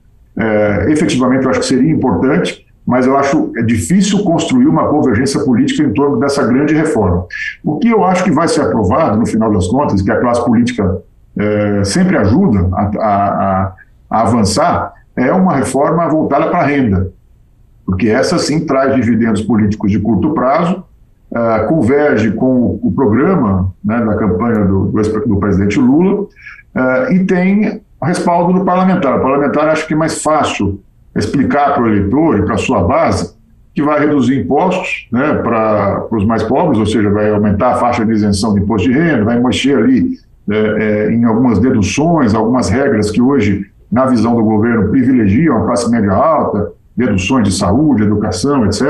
efetivamente, 0.90 1.46
eu 1.46 1.52
acho 1.52 1.60
que 1.62 1.66
seria 1.66 1.92
importante, 1.92 2.66
mas 2.86 3.06
eu 3.06 3.16
acho 3.18 3.52
é 3.56 3.62
difícil 3.62 4.24
construir 4.24 4.68
uma 4.68 4.88
convergência 4.88 5.40
política 5.42 5.84
em 5.84 5.94
torno 5.94 6.20
dessa 6.20 6.46
grande 6.46 6.74
reforma. 6.74 7.26
O 7.64 7.78
que 7.78 7.90
eu 7.90 8.04
acho 8.04 8.24
que 8.24 8.32
vai 8.32 8.48
ser 8.48 8.62
aprovado, 8.62 9.18
no 9.18 9.26
final 9.26 9.52
das 9.52 9.68
contas, 9.68 10.02
que 10.02 10.12
a 10.12 10.20
classe 10.20 10.44
política 10.44 11.02
é, 11.38 11.84
sempre 11.84 12.18
ajuda 12.18 12.68
a, 12.74 12.92
a, 13.00 13.74
a, 14.10 14.22
avançar, 14.22 14.94
é 15.16 15.32
uma 15.32 15.56
reforma 15.56 16.08
voltada 16.08 16.48
para 16.48 16.60
a 16.60 16.66
renda, 16.66 17.12
porque 17.86 18.08
essa 18.08 18.38
sim 18.38 18.66
traz 18.66 18.96
dividendos 18.96 19.42
políticos 19.42 19.92
de 19.92 20.00
curto 20.00 20.34
prazo, 20.34 20.84
é, 21.32 21.60
converge 21.66 22.32
com 22.32 22.80
o 22.82 22.92
programa 22.92 23.72
né, 23.84 24.04
da 24.04 24.16
campanha 24.16 24.66
do, 24.66 24.86
do, 24.86 25.28
do 25.28 25.38
presidente 25.38 25.80
Lula 25.80 26.26
é, 26.74 27.14
e 27.14 27.24
tem 27.24 27.82
respaldo 28.02 28.54
do 28.54 28.66
parlamentar. 28.66 29.20
O 29.20 29.22
parlamentar 29.22 29.68
acho 29.70 29.86
que 29.88 29.94
é 29.94 29.98
mais 29.98 30.24
fácil 30.24 30.82
explicar 31.16 31.74
para 31.74 31.84
o 31.84 31.88
eleitor 31.88 32.40
e 32.40 32.42
para 32.44 32.56
a 32.56 32.58
sua 32.58 32.84
base 32.84 33.38
que 33.74 33.84
vai 33.84 34.00
reduzir 34.00 34.40
impostos 34.40 35.08
né, 35.12 35.36
para 35.36 36.08
os 36.12 36.26
mais 36.26 36.44
pobres, 36.44 36.80
ou 36.80 36.86
seja, 36.86 37.10
vai 37.10 37.30
aumentar 37.32 37.74
a 37.74 37.76
faixa 37.76 38.06
de 38.06 38.12
isenção 38.12 38.54
de 38.54 38.62
imposto 38.62 38.90
de 38.90 38.94
renda, 38.94 39.24
vai 39.24 39.40
mexer 39.40 39.78
ali 39.78 40.18
é, 40.50 40.56
é, 40.58 41.12
em 41.12 41.24
algumas 41.24 41.60
deduções, 41.60 42.34
algumas 42.34 42.70
regras 42.70 43.12
que 43.12 43.22
hoje, 43.22 43.68
na 43.92 44.06
visão 44.06 44.36
do 44.36 44.44
governo, 44.44 44.90
privilegiam 44.90 45.58
a 45.58 45.66
classe 45.66 45.90
média 45.90 46.12
alta, 46.12 46.72
deduções 46.98 47.48
de 47.48 47.54
saúde, 47.54 48.04
educação, 48.04 48.66
etc. 48.66 48.86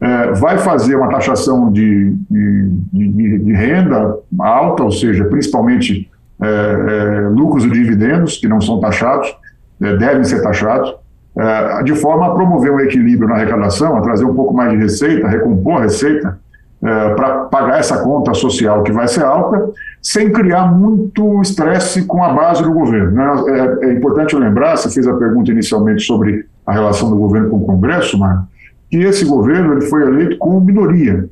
É, 0.00 0.32
vai 0.32 0.58
fazer 0.58 0.96
uma 0.96 1.08
taxação 1.08 1.72
de, 1.72 2.14
de, 2.30 2.68
de, 2.92 3.38
de, 3.38 3.52
renda 3.52 4.16
alta, 4.38 4.82
ou 4.82 4.92
seja, 4.92 5.24
principalmente 5.24 6.10
é, 6.40 6.46
é, 6.46 7.28
lucros 7.28 7.64
e 7.64 7.70
dividendos, 7.70 8.36
que 8.36 8.46
não 8.46 8.60
são 8.60 8.78
taxados, 8.78 9.34
é, 9.80 9.96
devem 9.96 10.22
ser 10.22 10.42
taxados. 10.42 10.94
É, 11.36 11.82
de 11.82 11.94
forma 11.96 12.26
a 12.26 12.30
promover 12.30 12.70
um 12.70 12.78
equilíbrio 12.78 13.28
na 13.28 13.34
arrecadação, 13.34 13.96
a 13.96 14.00
trazer 14.00 14.24
um 14.24 14.34
pouco 14.34 14.54
mais 14.54 14.70
de 14.70 14.76
receita, 14.76 15.26
recompor 15.26 15.78
a 15.78 15.82
receita, 15.82 16.38
é, 16.80 17.14
para 17.14 17.44
pagar 17.46 17.80
essa 17.80 17.98
conta 18.02 18.34
social 18.34 18.82
que 18.82 18.92
vai 18.92 19.08
ser 19.08 19.24
alta, 19.24 19.70
sem 20.02 20.30
criar 20.30 20.70
muito 20.70 21.40
estresse 21.40 22.04
com 22.04 22.22
a 22.22 22.32
base 22.32 22.62
do 22.62 22.72
governo. 22.72 23.12
Né? 23.12 23.24
É, 23.48 23.86
é, 23.86 23.92
importante 23.94 24.36
lembrar, 24.36 24.76
você 24.76 24.90
fez 24.90 25.08
a 25.08 25.14
pergunta 25.14 25.50
inicialmente 25.50 26.02
sobre 26.02 26.46
a 26.66 26.72
relação 26.72 27.10
do 27.10 27.16
governo 27.16 27.50
com 27.50 27.56
o 27.56 27.66
Congresso, 27.66 28.18
Marco, 28.18 28.46
que 28.90 28.98
esse 28.98 29.24
governo 29.24 29.72
ele 29.72 29.86
foi 29.86 30.02
eleito 30.02 30.38
com 30.38 30.60
minoria 30.60 31.28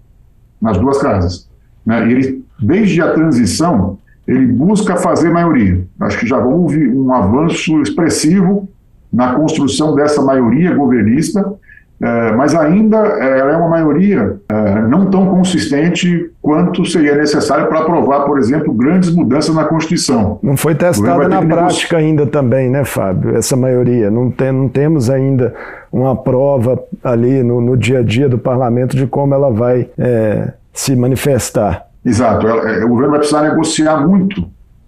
nas 0.60 0.78
duas 0.78 0.98
casas. 0.98 1.48
Né? 1.84 2.10
Ele, 2.10 2.44
desde 2.58 3.02
a 3.02 3.12
transição, 3.12 3.98
ele 4.26 4.46
busca 4.46 4.96
fazer 4.96 5.30
maioria. 5.30 5.84
Acho 6.00 6.18
que 6.18 6.26
já 6.26 6.38
houve 6.38 6.88
um 6.88 7.12
avanço 7.12 7.80
expressivo 7.82 8.68
na 9.12 9.34
construção 9.34 9.94
dessa 9.94 10.22
maioria 10.22 10.74
governista, 10.74 11.54
é, 12.02 12.32
mas 12.32 12.52
ainda 12.52 12.96
é, 12.96 13.38
ela 13.38 13.52
é 13.52 13.56
uma 13.56 13.68
maioria 13.68 14.36
é, 14.48 14.80
não 14.88 15.06
tão 15.06 15.26
consistente 15.26 16.32
quanto 16.42 16.84
seria 16.84 17.14
necessário 17.14 17.68
para 17.68 17.78
aprovar, 17.78 18.24
por 18.24 18.40
exemplo, 18.40 18.72
grandes 18.72 19.14
mudanças 19.14 19.54
na 19.54 19.64
Constituição. 19.64 20.40
Não 20.42 20.56
foi 20.56 20.74
testada 20.74 21.28
na 21.28 21.40
prática 21.40 21.98
ainda 21.98 22.26
também, 22.26 22.68
né, 22.68 22.84
Fábio, 22.84 23.36
essa 23.36 23.56
maioria. 23.56 24.10
Não, 24.10 24.32
tem, 24.32 24.50
não 24.50 24.68
temos 24.68 25.08
ainda 25.08 25.54
uma 25.92 26.16
prova 26.16 26.82
ali 27.04 27.40
no, 27.44 27.60
no 27.60 27.76
dia 27.76 28.00
a 28.00 28.02
dia 28.02 28.28
do 28.28 28.38
parlamento 28.38 28.96
de 28.96 29.06
como 29.06 29.32
ela 29.32 29.52
vai 29.52 29.88
é, 29.96 30.54
se 30.72 30.96
manifestar. 30.96 31.86
Exato. 32.04 32.44
O 32.48 32.88
governo 32.88 33.10
vai 33.10 33.18
precisar 33.20 33.42
negociar 33.42 34.04
muito 34.04 34.44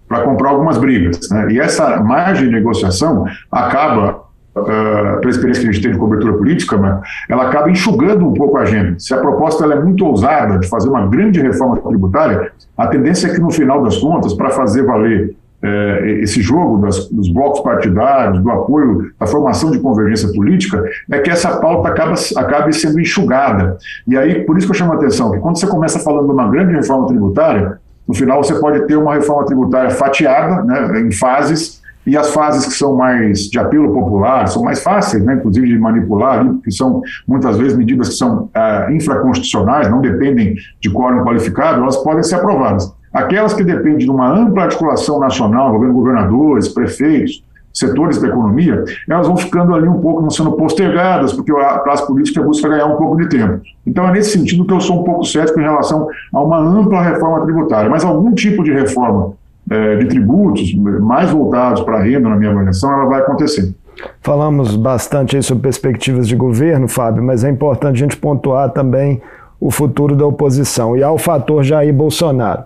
para 0.07 0.21
comprar 0.21 0.49
algumas 0.49 0.77
brigas. 0.77 1.19
Né? 1.29 1.51
E 1.51 1.59
essa 1.59 1.97
margem 2.01 2.45
de 2.45 2.51
negociação 2.51 3.25
acaba, 3.51 4.23
uh, 4.55 5.19
pela 5.19 5.29
experiência 5.29 5.63
que 5.63 5.69
a 5.69 5.71
gente 5.71 5.81
tem 5.81 5.91
de 5.91 5.97
cobertura 5.97 6.33
política, 6.33 6.77
mas 6.77 6.99
ela 7.29 7.47
acaba 7.47 7.69
enxugando 7.69 8.27
um 8.27 8.33
pouco 8.33 8.57
a 8.57 8.61
agenda. 8.61 8.95
Se 8.99 9.13
a 9.13 9.17
proposta 9.17 9.65
é 9.65 9.81
muito 9.81 10.05
ousada 10.05 10.59
de 10.59 10.67
fazer 10.67 10.89
uma 10.89 11.07
grande 11.07 11.41
reforma 11.41 11.77
tributária, 11.77 12.51
a 12.77 12.87
tendência 12.87 13.27
é 13.27 13.33
que, 13.33 13.41
no 13.41 13.51
final 13.51 13.83
das 13.83 13.97
contas, 13.97 14.33
para 14.33 14.49
fazer 14.49 14.83
valer 14.83 15.35
é, 15.65 16.19
esse 16.21 16.41
jogo 16.41 16.77
das, 16.77 17.09
dos 17.09 17.27
blocos 17.29 17.61
partidários, 17.61 18.41
do 18.41 18.51
apoio, 18.51 19.11
da 19.19 19.25
formação 19.25 19.71
de 19.71 19.79
convergência 19.79 20.31
política, 20.31 20.83
é 21.09 21.19
que 21.19 21.29
essa 21.29 21.57
pauta 21.57 21.89
acaba, 21.89 22.13
acabe 22.37 22.73
sendo 22.73 22.99
enxugada. 22.99 23.77
E 24.07 24.15
aí, 24.15 24.43
por 24.45 24.57
isso 24.57 24.67
que 24.67 24.71
eu 24.71 24.77
chamo 24.77 24.93
a 24.93 24.95
atenção, 24.95 25.31
que 25.31 25.39
quando 25.39 25.57
você 25.57 25.65
começa 25.65 25.99
falando 25.99 26.27
de 26.27 26.33
uma 26.33 26.47
grande 26.49 26.73
reforma 26.73 27.07
tributária, 27.07 27.79
no 28.07 28.13
final 28.13 28.43
você 28.43 28.53
pode 28.55 28.85
ter 28.87 28.95
uma 28.95 29.13
reforma 29.13 29.45
tributária 29.45 29.89
fatiada, 29.89 30.63
né, 30.63 31.01
em 31.01 31.11
fases, 31.11 31.83
e 32.05 32.15
as 32.15 32.31
fases 32.31 32.65
que 32.67 32.73
são 32.73 32.95
mais 32.95 33.49
de 33.49 33.57
apelo 33.57 33.91
popular, 33.91 34.47
são 34.47 34.61
mais 34.63 34.83
fáceis, 34.83 35.23
né, 35.23 35.35
inclusive 35.35 35.67
de 35.67 35.77
manipular, 35.79 36.45
que 36.63 36.71
são 36.71 37.01
muitas 37.27 37.57
vezes 37.57 37.75
medidas 37.75 38.09
que 38.09 38.15
são 38.15 38.49
ah, 38.53 38.87
infraconstitucionais, 38.91 39.89
não 39.89 40.01
dependem 40.01 40.55
de 40.79 40.89
quórum 40.91 41.23
qualificado, 41.23 41.81
elas 41.81 41.97
podem 41.97 42.21
ser 42.21 42.35
aprovadas. 42.35 42.93
Aquelas 43.11 43.53
que 43.53 43.63
dependem 43.63 43.99
de 43.99 44.11
uma 44.11 44.29
ampla 44.29 44.63
articulação 44.63 45.19
nacional, 45.19 45.69
envolvendo 45.69 45.93
governadores, 45.93 46.67
prefeitos, 46.67 47.43
setores 47.75 48.21
da 48.21 48.29
economia, 48.29 48.85
elas 49.07 49.27
vão 49.27 49.35
ficando 49.35 49.75
ali 49.75 49.87
um 49.87 49.99
pouco, 49.99 50.21
não 50.21 50.29
sendo 50.29 50.53
postergadas, 50.53 51.33
porque 51.33 51.51
a 51.51 51.79
classe 51.79 52.07
política 52.07 52.41
busca 52.41 52.69
ganhar 52.69 52.85
um 52.85 52.95
pouco 52.95 53.17
de 53.17 53.27
tempo. 53.27 53.61
Então 53.85 54.07
é 54.07 54.13
nesse 54.13 54.31
sentido 54.31 54.65
que 54.65 54.73
eu 54.73 54.79
sou 54.79 55.01
um 55.01 55.03
pouco 55.03 55.25
cético 55.25 55.59
em 55.59 55.63
relação 55.63 56.07
a 56.33 56.41
uma 56.41 56.57
ampla 56.57 57.01
reforma 57.01 57.41
tributária, 57.41 57.89
mas 57.89 58.05
algum 58.05 58.33
tipo 58.33 58.63
de 58.63 58.71
reforma 58.71 59.33
é, 59.69 59.97
de 59.97 60.05
tributos 60.05 60.73
mais 60.75 61.29
voltados 61.29 61.81
para 61.81 61.97
a 61.97 62.01
renda, 62.01 62.29
na 62.29 62.37
minha 62.37 62.51
avaliação, 62.51 62.91
ela 62.93 63.05
vai 63.05 63.19
acontecer. 63.19 63.73
Falamos 64.21 64.75
bastante 64.75 65.41
sobre 65.43 65.63
perspectivas 65.63 66.27
de 66.27 66.35
governo, 66.35 66.87
Fábio, 66.87 67.23
mas 67.23 67.43
é 67.43 67.49
importante 67.49 67.95
a 67.95 67.99
gente 67.99 68.17
pontuar 68.17 68.69
também 68.69 69.21
o 69.59 69.71
futuro 69.71 70.15
da 70.15 70.25
oposição 70.25 70.95
e 70.95 71.03
ao 71.03 71.17
fator 71.17 71.63
Jair 71.63 71.93
Bolsonaro 71.93 72.63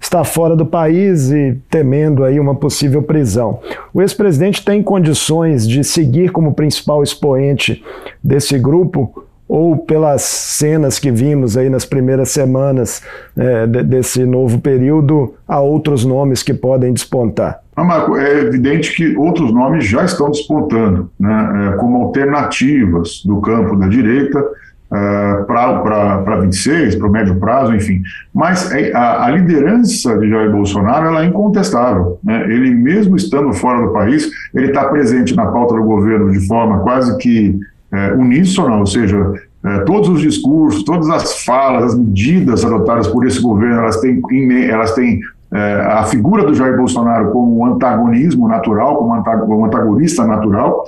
está 0.00 0.24
fora 0.24 0.54
do 0.54 0.64
país 0.64 1.30
e 1.30 1.58
temendo 1.68 2.24
aí 2.24 2.38
uma 2.38 2.54
possível 2.54 3.02
prisão. 3.02 3.60
O 3.92 4.00
ex-presidente 4.00 4.64
tem 4.64 4.82
condições 4.82 5.66
de 5.66 5.82
seguir 5.82 6.30
como 6.30 6.54
principal 6.54 7.02
expoente 7.02 7.84
desse 8.22 8.58
grupo 8.58 9.24
ou 9.48 9.78
pelas 9.78 10.22
cenas 10.22 10.98
que 10.98 11.10
vimos 11.10 11.56
aí 11.56 11.70
nas 11.70 11.86
primeiras 11.86 12.28
semanas 12.28 13.02
é, 13.34 13.66
desse 13.66 14.24
novo 14.26 14.60
período, 14.60 15.34
há 15.48 15.58
outros 15.58 16.04
nomes 16.04 16.42
que 16.42 16.52
podem 16.52 16.92
despontar? 16.92 17.60
Ah, 17.74 17.82
Marco, 17.82 18.16
é 18.16 18.40
evidente 18.40 18.94
que 18.94 19.16
outros 19.16 19.52
nomes 19.52 19.86
já 19.86 20.04
estão 20.04 20.30
despontando, 20.30 21.10
né, 21.18 21.70
é, 21.72 21.76
como 21.78 22.02
alternativas 22.02 23.22
do 23.24 23.40
campo 23.40 23.76
da 23.76 23.88
direita, 23.88 24.44
uh, 24.90 25.44
para 25.44 26.40
26, 26.40 26.96
para 26.96 27.06
o 27.06 27.10
médio 27.10 27.36
prazo, 27.36 27.74
enfim. 27.74 28.00
Mas 28.34 28.72
é, 28.72 28.92
a, 28.94 29.24
a, 29.24 29.30
liderança 29.30 30.16
de 30.18 30.28
Jair 30.28 30.50
Bolsonaro 30.50 31.06
ela 31.06 31.22
é 31.22 31.26
incontestável. 31.26 32.18
Né? 32.22 32.44
Ele, 32.44 32.74
mesmo 32.74 33.16
estando 33.16 33.52
fora 33.52 33.86
do 33.86 33.92
país, 33.92 34.28
ele 34.54 34.68
está 34.68 34.84
presente 34.84 35.34
na 35.34 35.46
pauta 35.46 35.74
do 35.74 35.82
governo 35.82 36.30
de 36.32 36.46
forma 36.46 36.80
quase 36.80 37.16
que 37.18 37.58
é, 37.92 38.12
uníssona, 38.12 38.76
ou 38.76 38.86
seja, 38.86 39.32
é, 39.64 39.78
todos 39.80 40.08
os 40.08 40.20
discursos, 40.20 40.84
todas 40.84 41.08
as 41.10 41.44
falas, 41.44 41.84
as 41.92 41.98
medidas 41.98 42.64
adotadas 42.64 43.08
por 43.08 43.26
esse 43.26 43.40
governo, 43.40 43.80
elas 43.80 44.00
têm, 44.00 44.22
elas 44.68 44.94
têm 44.94 45.20
a 45.50 46.04
figura 46.04 46.44
do 46.44 46.52
Jair 46.54 46.76
Bolsonaro 46.76 47.30
como 47.30 47.60
um 47.60 47.64
antagonismo 47.64 48.46
natural, 48.46 48.96
como 48.98 49.62
um 49.62 49.64
antagonista 49.64 50.22
natural. 50.26 50.84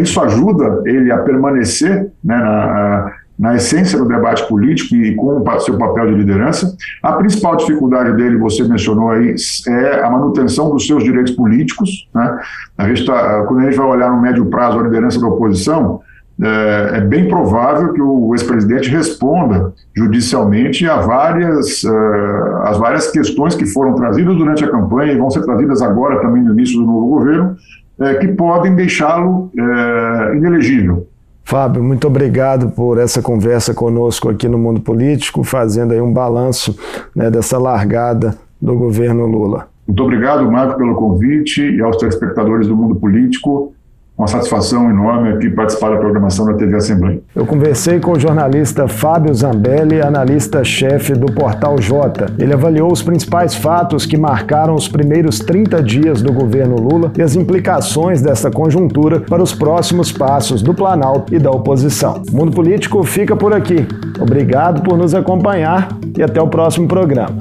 Isso 0.00 0.18
ajuda 0.18 0.80
ele 0.86 1.12
a 1.12 1.18
permanecer 1.18 2.10
né, 2.24 2.34
na, 2.34 3.12
na 3.38 3.56
essência 3.56 3.98
do 3.98 4.06
debate 4.06 4.46
político 4.48 4.94
e 4.94 5.14
com 5.14 5.40
o 5.40 5.60
seu 5.60 5.76
papel 5.76 6.06
de 6.06 6.14
liderança. 6.14 6.76
A 7.02 7.12
principal 7.14 7.56
dificuldade 7.56 8.16
dele, 8.16 8.36
você 8.36 8.62
mencionou 8.64 9.10
aí, 9.10 9.34
é 9.68 10.02
a 10.02 10.10
manutenção 10.10 10.70
dos 10.70 10.86
seus 10.86 11.02
direitos 11.02 11.32
políticos. 11.32 12.08
Né? 12.14 12.38
A 12.78 12.88
gente 12.88 13.04
tá, 13.04 13.44
quando 13.46 13.60
a 13.60 13.64
gente 13.64 13.76
vai 13.76 13.86
olhar 13.86 14.10
no 14.10 14.20
médio 14.20 14.46
prazo 14.46 14.78
a 14.78 14.82
liderança 14.82 15.20
da 15.20 15.26
oposição, 15.26 16.00
é, 16.40 16.98
é 16.98 17.00
bem 17.00 17.28
provável 17.28 17.92
que 17.92 18.00
o 18.00 18.34
ex-presidente 18.34 18.88
responda 18.88 19.72
judicialmente 19.94 20.88
a 20.88 20.96
várias, 20.96 21.84
uh, 21.84 22.56
as 22.64 22.78
várias 22.78 23.10
questões 23.10 23.54
que 23.54 23.66
foram 23.66 23.94
trazidas 23.94 24.36
durante 24.36 24.64
a 24.64 24.70
campanha 24.70 25.12
e 25.12 25.18
vão 25.18 25.30
ser 25.30 25.42
trazidas 25.42 25.82
agora 25.82 26.20
também 26.20 26.42
no 26.42 26.52
início 26.52 26.80
do 26.80 26.86
novo 26.86 27.06
governo, 27.08 27.56
é, 28.00 28.14
que 28.14 28.28
podem 28.28 28.74
deixá-lo 28.74 29.50
é, 29.56 30.36
inelegível. 30.36 31.06
Fábio, 31.44 31.82
muito 31.82 32.06
obrigado 32.06 32.70
por 32.70 32.98
essa 32.98 33.20
conversa 33.20 33.74
conosco 33.74 34.28
aqui 34.28 34.48
no 34.48 34.58
Mundo 34.58 34.80
Político, 34.80 35.44
fazendo 35.44 35.92
aí 35.92 36.00
um 36.00 36.12
balanço 36.12 36.76
né, 37.14 37.30
dessa 37.30 37.58
largada 37.58 38.36
do 38.60 38.74
governo 38.76 39.26
Lula. 39.26 39.68
Muito 39.86 40.02
obrigado, 40.02 40.50
Marco, 40.50 40.78
pelo 40.78 40.94
convite 40.94 41.60
e 41.60 41.82
aos 41.82 41.96
telespectadores 41.96 42.68
do 42.68 42.76
Mundo 42.76 42.94
Político 42.94 43.74
uma 44.16 44.28
satisfação 44.28 44.90
enorme 44.90 45.30
aqui 45.30 45.50
participar 45.50 45.90
da 45.90 45.96
programação 45.96 46.46
da 46.46 46.54
TV 46.54 46.76
Assembleia. 46.76 47.20
Eu 47.34 47.46
conversei 47.46 47.98
com 47.98 48.12
o 48.12 48.20
jornalista 48.20 48.86
Fábio 48.86 49.34
Zambelli, 49.34 50.00
analista-chefe 50.00 51.14
do 51.14 51.26
Portal 51.32 51.78
J. 51.78 52.26
Ele 52.38 52.52
avaliou 52.52 52.92
os 52.92 53.02
principais 53.02 53.54
fatos 53.54 54.04
que 54.06 54.16
marcaram 54.16 54.74
os 54.74 54.86
primeiros 54.86 55.38
30 55.38 55.82
dias 55.82 56.22
do 56.22 56.32
governo 56.32 56.76
Lula 56.76 57.10
e 57.16 57.22
as 57.22 57.34
implicações 57.34 58.20
dessa 58.20 58.50
conjuntura 58.50 59.20
para 59.20 59.42
os 59.42 59.54
próximos 59.54 60.12
passos 60.12 60.62
do 60.62 60.74
Planalto 60.74 61.34
e 61.34 61.38
da 61.38 61.50
oposição. 61.50 62.22
O 62.30 62.36
Mundo 62.36 62.52
Político 62.52 63.02
fica 63.02 63.34
por 63.34 63.54
aqui. 63.54 63.86
Obrigado 64.20 64.82
por 64.82 64.96
nos 64.96 65.14
acompanhar 65.14 65.88
e 66.16 66.22
até 66.22 66.40
o 66.40 66.48
próximo 66.48 66.86
programa. 66.86 67.34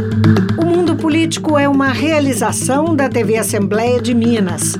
O 0.57 0.65
Mundo 0.65 0.95
Político 0.95 1.57
é 1.57 1.67
uma 1.67 1.89
realização 1.89 2.95
da 2.95 3.09
TV 3.09 3.37
Assembleia 3.37 4.01
de 4.01 4.13
Minas. 4.13 4.79